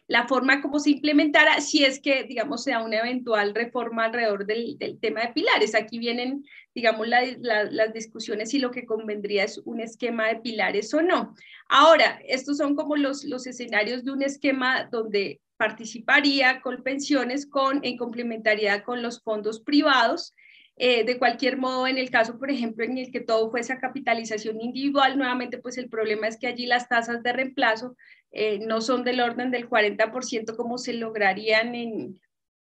la 0.10 0.28
forma 0.28 0.60
como 0.60 0.80
se 0.80 0.90
implementara 0.90 1.62
si 1.62 1.86
es 1.86 2.02
que, 2.02 2.24
digamos, 2.24 2.64
sea 2.64 2.82
una 2.82 2.98
eventual 2.98 3.54
reforma 3.54 4.06
alrededor 4.06 4.48
del, 4.48 4.76
del 4.80 5.00
tema 5.00 5.22
de 5.22 5.34
pilares. 5.34 5.76
Aquí 5.76 6.00
vienen, 6.00 6.44
digamos, 6.74 7.08
las 7.08 7.94
discusiones 7.94 8.50
si 8.50 8.58
lo 8.58 8.72
que 8.72 8.88
convendría 8.88 9.44
es 9.44 9.60
un 9.66 9.80
esquema 9.80 10.28
de 10.28 10.38
pilares 10.38 10.92
o 10.96 11.04
no. 11.04 11.36
Ahora, 11.70 12.20
estos 12.28 12.58
son 12.58 12.76
como 12.76 12.96
los, 12.96 13.24
los 13.24 13.46
escenarios 13.46 14.04
de 14.04 14.12
un 14.12 14.24
esquema 14.24 14.90
donde 14.92 15.42
participaría 15.58 16.60
con 16.62 16.82
pensiones 16.82 17.46
con, 17.46 17.82
en 17.84 17.96
complementariedad 17.96 18.84
con 18.84 19.04
los 19.04 19.22
fondos 19.22 19.60
privados. 19.62 20.34
Eh, 20.82 21.04
de 21.04 21.20
cualquier 21.20 21.58
modo, 21.58 21.86
en 21.88 21.98
el 21.98 22.10
caso, 22.10 22.40
por 22.40 22.50
ejemplo, 22.50 22.86
en 22.86 22.98
el 22.98 23.12
que 23.12 23.20
todo 23.20 23.52
fuese 23.52 23.74
a 23.74 23.80
capitalización 23.80 24.62
individual, 24.62 25.18
nuevamente, 25.18 25.58
pues 25.58 25.78
el 25.78 25.90
problema 25.90 26.28
es 26.28 26.38
que 26.38 26.48
allí 26.48 26.66
las 26.66 26.88
tasas 26.88 27.22
de 27.22 27.34
reemplazo 27.34 27.98
eh, 28.32 28.60
no 28.60 28.82
son 28.82 29.04
del 29.04 29.22
orden 29.22 29.52
del 29.52 29.70
40% 29.70 30.56
como 30.56 30.78
se 30.78 30.94
lograrían 30.94 31.74
en, 31.76 32.20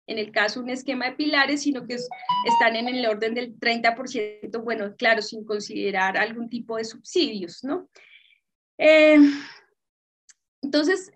en 0.07 0.17
el 0.17 0.31
caso 0.31 0.61
un 0.61 0.69
esquema 0.69 1.05
de 1.09 1.15
pilares, 1.15 1.63
sino 1.63 1.85
que 1.85 1.95
están 1.95 2.75
en 2.75 2.87
el 2.87 3.05
orden 3.05 3.33
del 3.33 3.59
30%, 3.59 4.63
bueno, 4.63 4.95
claro, 4.95 5.21
sin 5.21 5.43
considerar 5.43 6.17
algún 6.17 6.49
tipo 6.49 6.77
de 6.77 6.85
subsidios, 6.85 7.63
¿no? 7.63 7.89
Eh, 8.77 9.17
entonces, 10.61 11.11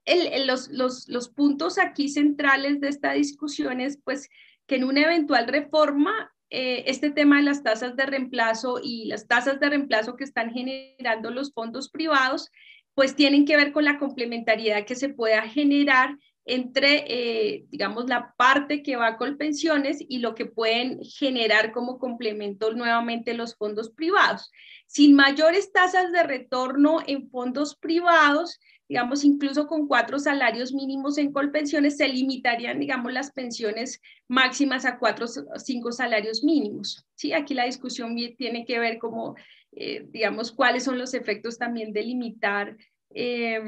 los, 0.46 0.70
los, 0.70 1.08
los, 1.08 1.30
puntos 1.30 1.78
aquí 1.78 2.10
centrales 2.10 2.80
de 2.80 2.90
esta 2.90 3.14
discusión 3.14 3.82
es, 3.82 3.98
pues, 4.04 4.30
que 4.68 4.76
en 4.76 4.84
una 4.84 5.02
eventual 5.02 5.48
reforma, 5.48 6.32
eh, 6.50 6.84
este 6.88 7.12
tema 7.12 7.38
de 7.38 7.44
las 7.44 7.64
tasas 7.64 7.96
de 7.96 8.06
reemplazo 8.06 8.80
y 8.84 9.06
las 9.06 9.26
tasas 9.28 9.60
de 9.60 9.70
reemplazo 9.70 10.18
que 10.18 10.26
están 10.26 10.52
generando 10.52 11.32
los 11.32 11.54
fondos 11.54 11.90
privados 11.90 12.50
pues 12.94 13.16
tienen 13.16 13.46
que 13.46 13.58
ver 13.58 13.72
con 13.72 13.86
la 13.86 13.98
complementariedad 13.98 14.86
que 14.86 14.96
se 14.96 15.10
pueda 15.10 15.42
generar 15.44 16.18
entre, 16.46 17.06
eh, 17.08 17.66
digamos, 17.70 18.08
la 18.08 18.34
parte 18.36 18.82
que 18.82 18.96
va 18.96 19.18
con 19.18 19.38
pensiones 19.38 20.00
y 20.08 20.20
lo 20.20 20.34
que 20.34 20.46
pueden 20.46 21.00
generar 21.04 21.72
como 21.72 22.00
complemento 22.00 22.74
nuevamente 22.74 23.34
los 23.34 23.56
fondos 23.56 23.92
privados. 23.92 24.52
Sin 24.88 25.16
mayores 25.16 25.72
tasas 25.72 26.12
de 26.12 26.24
retorno 26.24 27.00
en 27.06 27.30
fondos 27.30 27.76
privados, 27.76 28.60
digamos, 28.90 29.24
incluso 29.24 29.68
con 29.68 29.88
cuatro 29.88 30.20
salarios 30.20 30.74
mínimos 30.74 31.18
en 31.18 31.32
colpensiones, 31.32 31.96
se 31.96 32.10
limitarían, 32.10 32.80
digamos, 32.80 33.14
las 33.14 33.32
pensiones 33.32 34.02
máximas 34.28 34.84
a 34.86 34.98
cuatro 35.00 35.28
o 35.28 35.60
cinco 35.60 35.92
salarios 35.92 36.44
mínimos. 36.44 37.06
Sí, 37.16 37.32
aquí 37.34 37.54
la 37.54 37.66
discusión 37.66 38.16
tiene 38.38 38.66
que 38.66 38.80
ver 38.80 38.98
como 38.98 39.36
eh, 39.74 40.06
digamos, 40.10 40.52
cuáles 40.52 40.84
son 40.84 40.98
los 40.98 41.14
efectos 41.14 41.58
también 41.58 41.94
de 41.94 42.04
limitar, 42.04 42.76
eh, 43.14 43.62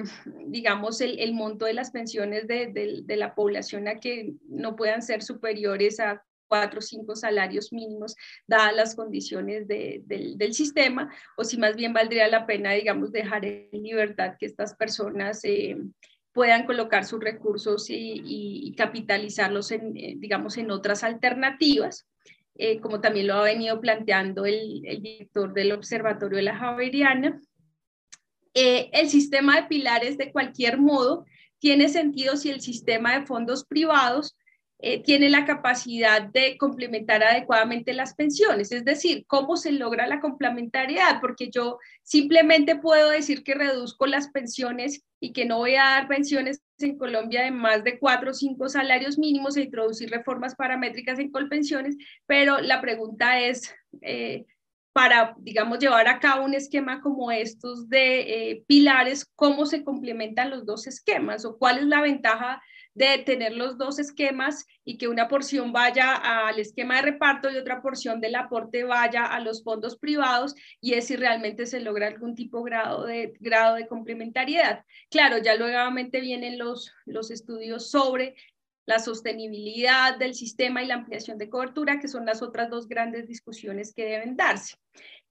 digamos, 0.46 1.00
el, 1.02 1.34
monto 1.34 1.66
de 1.66 1.74
las 1.74 1.92
pensiones 1.92 2.48
de, 2.48 3.04
la 3.08 3.36
población 3.36 3.88
a 3.88 4.00
que 4.00 4.34
no 4.48 4.76
puedan 4.76 5.02
ser 5.02 5.22
superiores 5.24 6.00
a 6.00 6.24
cuatro 6.48 6.80
o 6.80 6.82
cinco 6.82 7.16
salarios 7.16 7.72
mínimos, 7.72 8.16
dadas 8.48 8.76
las 8.76 8.96
condiciones 8.96 9.68
del, 9.68 10.54
sistema, 10.54 11.12
o 11.38 11.44
si 11.44 11.58
más 11.58 11.76
bien 11.76 11.94
valdría 11.94 12.28
la 12.28 12.46
pena, 12.46 12.74
digamos, 12.74 13.12
dejar 13.12 13.46
en 13.46 13.70
libertad 13.72 14.36
que 14.38 14.46
estas 14.46 14.76
personas 14.76 15.44
eh, 15.46 15.78
puedan 16.34 16.66
colocar 16.66 17.06
sus 17.06 17.20
recursos 17.22 17.88
y, 17.89 18.74
capitalizarlos, 18.78 19.72
en, 19.72 19.94
digamos, 19.94 20.58
en 20.58 20.70
otras 20.70 21.04
alternativas. 21.04 22.08
Eh, 22.56 22.80
como 22.80 23.02
también 23.02 23.28
lo 23.28 23.36
ha 23.36 23.44
venido 23.44 23.82
planteando 23.82 24.46
el, 24.46 24.82
director 25.02 25.54
del 25.54 25.72
Observatorio 25.72 26.38
de 26.38 26.44
la 26.44 26.58
Javeriana. 26.58 27.42
el 28.54 29.10
sistema 29.10 29.56
de 29.56 29.68
pilares, 29.68 30.18
de 30.18 30.32
cualquier 30.32 30.78
modo, 30.78 31.26
tiene 31.60 31.89
sentido 31.89 32.38
si 32.38 32.50
el 32.50 32.62
sistema 32.62 33.18
de 33.18 33.26
fondos 33.26 33.66
privados 33.66 34.36
eh, 34.80 35.02
tiene 35.02 35.30
la 35.30 35.46
capacidad 35.46 36.22
de 36.22 36.58
complementar 36.58 37.24
adecuadamente 37.24 37.94
las 37.94 38.16
pensiones. 38.16 38.72
Es 38.72 38.84
decir, 38.84 39.26
¿cómo 39.28 39.56
se 39.56 39.72
logra 39.72 40.08
la 40.08 40.20
complementariedad? 40.20 41.22
Porque 41.22 41.50
yo 41.50 41.80
simplemente 42.04 42.76
puedo 42.76 43.10
decir 43.10 43.44
que 43.44 43.54
reduzco 43.54 44.08
las 44.08 44.30
pensiones 44.30 45.06
y 45.22 45.32
que 45.32 45.46
no 45.46 45.60
voy 45.60 45.76
a 45.76 45.84
dar 45.84 46.08
pensiones 46.10 46.62
en 46.80 46.98
Colombia 46.98 47.44
de 47.44 47.52
más 47.52 47.86
de 47.86 47.98
cuatro 47.98 48.32
o 48.32 48.34
cinco 48.34 48.68
salarios 48.68 49.18
mínimos 49.18 49.56
e 49.56 49.62
introducir 49.62 50.10
reformas 50.10 50.56
paramétricas 50.56 51.18
en 51.18 51.32
colpensiones, 51.32 51.96
pero 52.26 52.60
la 52.60 52.82
pregunta 52.82 53.40
es, 53.40 53.74
eh, 54.02 54.46
para, 54.92 55.34
digamos, 55.40 55.80
llevar 55.80 56.08
a 56.08 56.20
cabo 56.20 56.44
un 56.44 56.54
esquema 56.54 57.02
como 57.02 57.32
estos 57.32 57.88
de 57.88 58.52
eh, 58.52 58.64
pilares, 58.68 59.26
¿cómo 59.36 59.66
se 59.66 59.84
complementan 59.84 60.50
los 60.50 60.66
dos 60.66 60.88
esquemas 60.88 61.46
o 61.46 61.58
cuál 61.58 61.80
es 61.80 61.86
la 61.86 62.02
ventaja 62.02 62.62
de 62.94 63.18
tener 63.20 63.54
los 63.54 63.78
dos 63.78 64.00
esquemas 64.00 64.66
y 64.86 64.98
que 64.98 65.08
una 65.08 65.28
porción 65.28 65.72
vaya 65.72 66.14
al 66.16 66.60
esquema 66.60 66.98
de 66.98 67.04
reparto 67.04 67.52
y 67.52 67.58
otra 67.58 67.82
porción 67.82 68.22
del 68.22 68.36
aporte 68.36 68.84
vaya 68.84 69.26
a 69.26 69.40
los 69.40 69.64
fondos 69.64 69.98
privados 69.98 70.56
y 70.80 70.94
es 70.94 71.08
si 71.08 71.16
realmente 71.16 71.66
se 71.66 71.80
logra 71.80 72.08
algún 72.08 72.36
tipo 72.36 72.62
grado 72.62 73.06
de, 73.06 73.34
grado 73.40 73.76
de 73.76 73.88
complementariedad. 73.88 74.86
Claro, 75.10 75.38
ya 75.40 75.58
nuevamente 75.58 76.22
vienen 76.22 76.58
los, 76.58 76.92
los 77.06 77.32
estudios 77.32 77.90
sobre 77.90 78.36
la 78.86 79.00
sostenibilidad 79.00 80.18
del 80.18 80.36
sistema 80.36 80.84
y 80.84 80.88
la 80.88 80.96
ampliación 80.96 81.38
de 81.38 81.50
cobertura, 81.50 82.00
que 82.00 82.08
son 82.08 82.26
las 82.26 82.42
otras 82.42 82.70
dos 82.70 82.88
grandes 82.88 83.28
discusiones 83.28 83.94
que 83.94 84.06
deben 84.06 84.36
darse. 84.36 84.76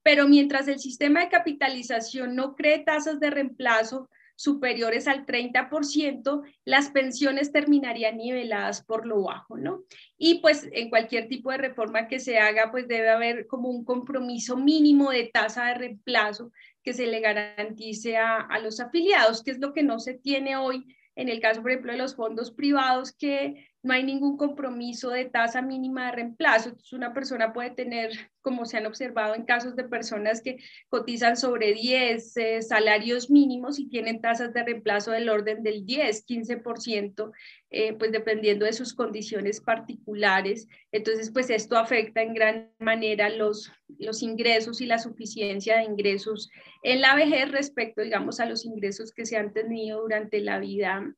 Pero 0.01 0.27
mientras 0.27 0.67
el 0.67 0.79
sistema 0.79 1.21
de 1.21 1.29
capitalización 1.29 2.35
no 2.35 2.55
cree 2.55 2.79
tasas 2.79 3.19
de 3.19 3.29
reemplazo 3.29 4.09
superiores 4.35 5.07
al 5.07 5.25
30%, 5.25 6.41
las 6.65 6.89
pensiones 6.89 7.51
terminarían 7.51 8.17
niveladas 8.17 8.83
por 8.83 9.05
lo 9.05 9.23
bajo, 9.23 9.57
¿no? 9.57 9.83
Y 10.17 10.39
pues 10.39 10.67
en 10.71 10.89
cualquier 10.89 11.27
tipo 11.27 11.51
de 11.51 11.57
reforma 11.57 12.07
que 12.07 12.19
se 12.19 12.39
haga, 12.39 12.71
pues 12.71 12.87
debe 12.87 13.09
haber 13.09 13.47
como 13.47 13.69
un 13.69 13.85
compromiso 13.85 14.57
mínimo 14.57 15.11
de 15.11 15.29
tasa 15.33 15.65
de 15.65 15.75
reemplazo 15.75 16.51
que 16.83 16.93
se 16.93 17.07
le 17.07 17.19
garantice 17.19 18.17
a, 18.17 18.37
a 18.37 18.59
los 18.59 18.79
afiliados, 18.79 19.43
que 19.43 19.51
es 19.51 19.59
lo 19.59 19.73
que 19.73 19.83
no 19.83 19.99
se 19.99 20.13
tiene 20.13 20.57
hoy 20.57 20.85
en 21.15 21.29
el 21.29 21.39
caso, 21.39 21.61
por 21.61 21.71
ejemplo, 21.71 21.91
de 21.91 21.97
los 21.97 22.15
fondos 22.15 22.51
privados, 22.51 23.11
que 23.11 23.67
no 23.83 23.93
hay 23.93 24.03
ningún 24.03 24.37
compromiso 24.37 25.09
de 25.09 25.25
tasa 25.25 25.61
mínima 25.61 26.05
de 26.05 26.13
reemplazo. 26.13 26.69
Entonces, 26.69 26.93
una 26.93 27.13
persona 27.13 27.51
puede 27.51 27.71
tener, 27.71 28.11
como 28.41 28.65
se 28.65 28.77
han 28.77 28.85
observado 28.85 29.35
en 29.35 29.43
casos 29.43 29.75
de 29.75 29.83
personas 29.83 30.41
que 30.41 30.57
cotizan 30.87 31.35
sobre 31.35 31.73
10 31.73 32.37
eh, 32.37 32.61
salarios 32.61 33.29
mínimos 33.29 33.79
y 33.79 33.89
tienen 33.89 34.21
tasas 34.21 34.53
de 34.53 34.63
reemplazo 34.63 35.11
del 35.11 35.27
orden 35.27 35.63
del 35.63 35.85
10, 35.85 36.25
15%, 36.25 37.31
eh, 37.71 37.93
pues 37.93 38.13
dependiendo 38.13 38.65
de 38.65 38.71
sus 38.71 38.93
condiciones 38.93 39.59
particulares. 39.59 40.69
Entonces, 40.93 41.29
pues 41.31 41.49
esto 41.49 41.77
afecta 41.77 42.21
en 42.21 42.33
gran 42.33 42.71
manera 42.79 43.27
los, 43.27 43.69
los 43.99 44.23
ingresos 44.23 44.79
y 44.79 44.85
la 44.85 44.97
suficiencia 44.97 45.77
de 45.77 45.83
ingresos 45.83 46.49
en 46.83 47.01
la 47.01 47.15
vejez 47.15 47.51
respecto, 47.51 48.01
digamos, 48.01 48.39
a 48.39 48.45
los 48.45 48.63
ingresos 48.63 49.11
que 49.11 49.25
se 49.25 49.35
han 49.35 49.51
tenido 49.51 50.01
durante 50.01 50.39
la 50.39 50.59
vida 50.59 51.13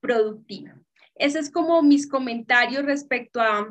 productiva. 0.00 0.78
Ese 1.20 1.38
es 1.38 1.50
como 1.50 1.82
mis 1.82 2.08
comentarios 2.08 2.82
respecto 2.82 3.42
a, 3.42 3.68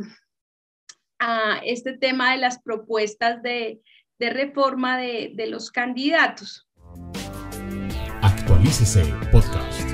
a 1.17 1.57
este 1.65 1.97
tema 1.97 2.31
de 2.31 2.37
las 2.37 2.59
propuestas 2.61 3.41
de, 3.41 3.81
de 4.19 4.29
reforma 4.29 4.99
de, 4.99 5.31
de 5.33 5.47
los 5.47 5.71
candidatos. 5.71 6.67
Actualícese 8.21 9.03
podcast. 9.31 9.88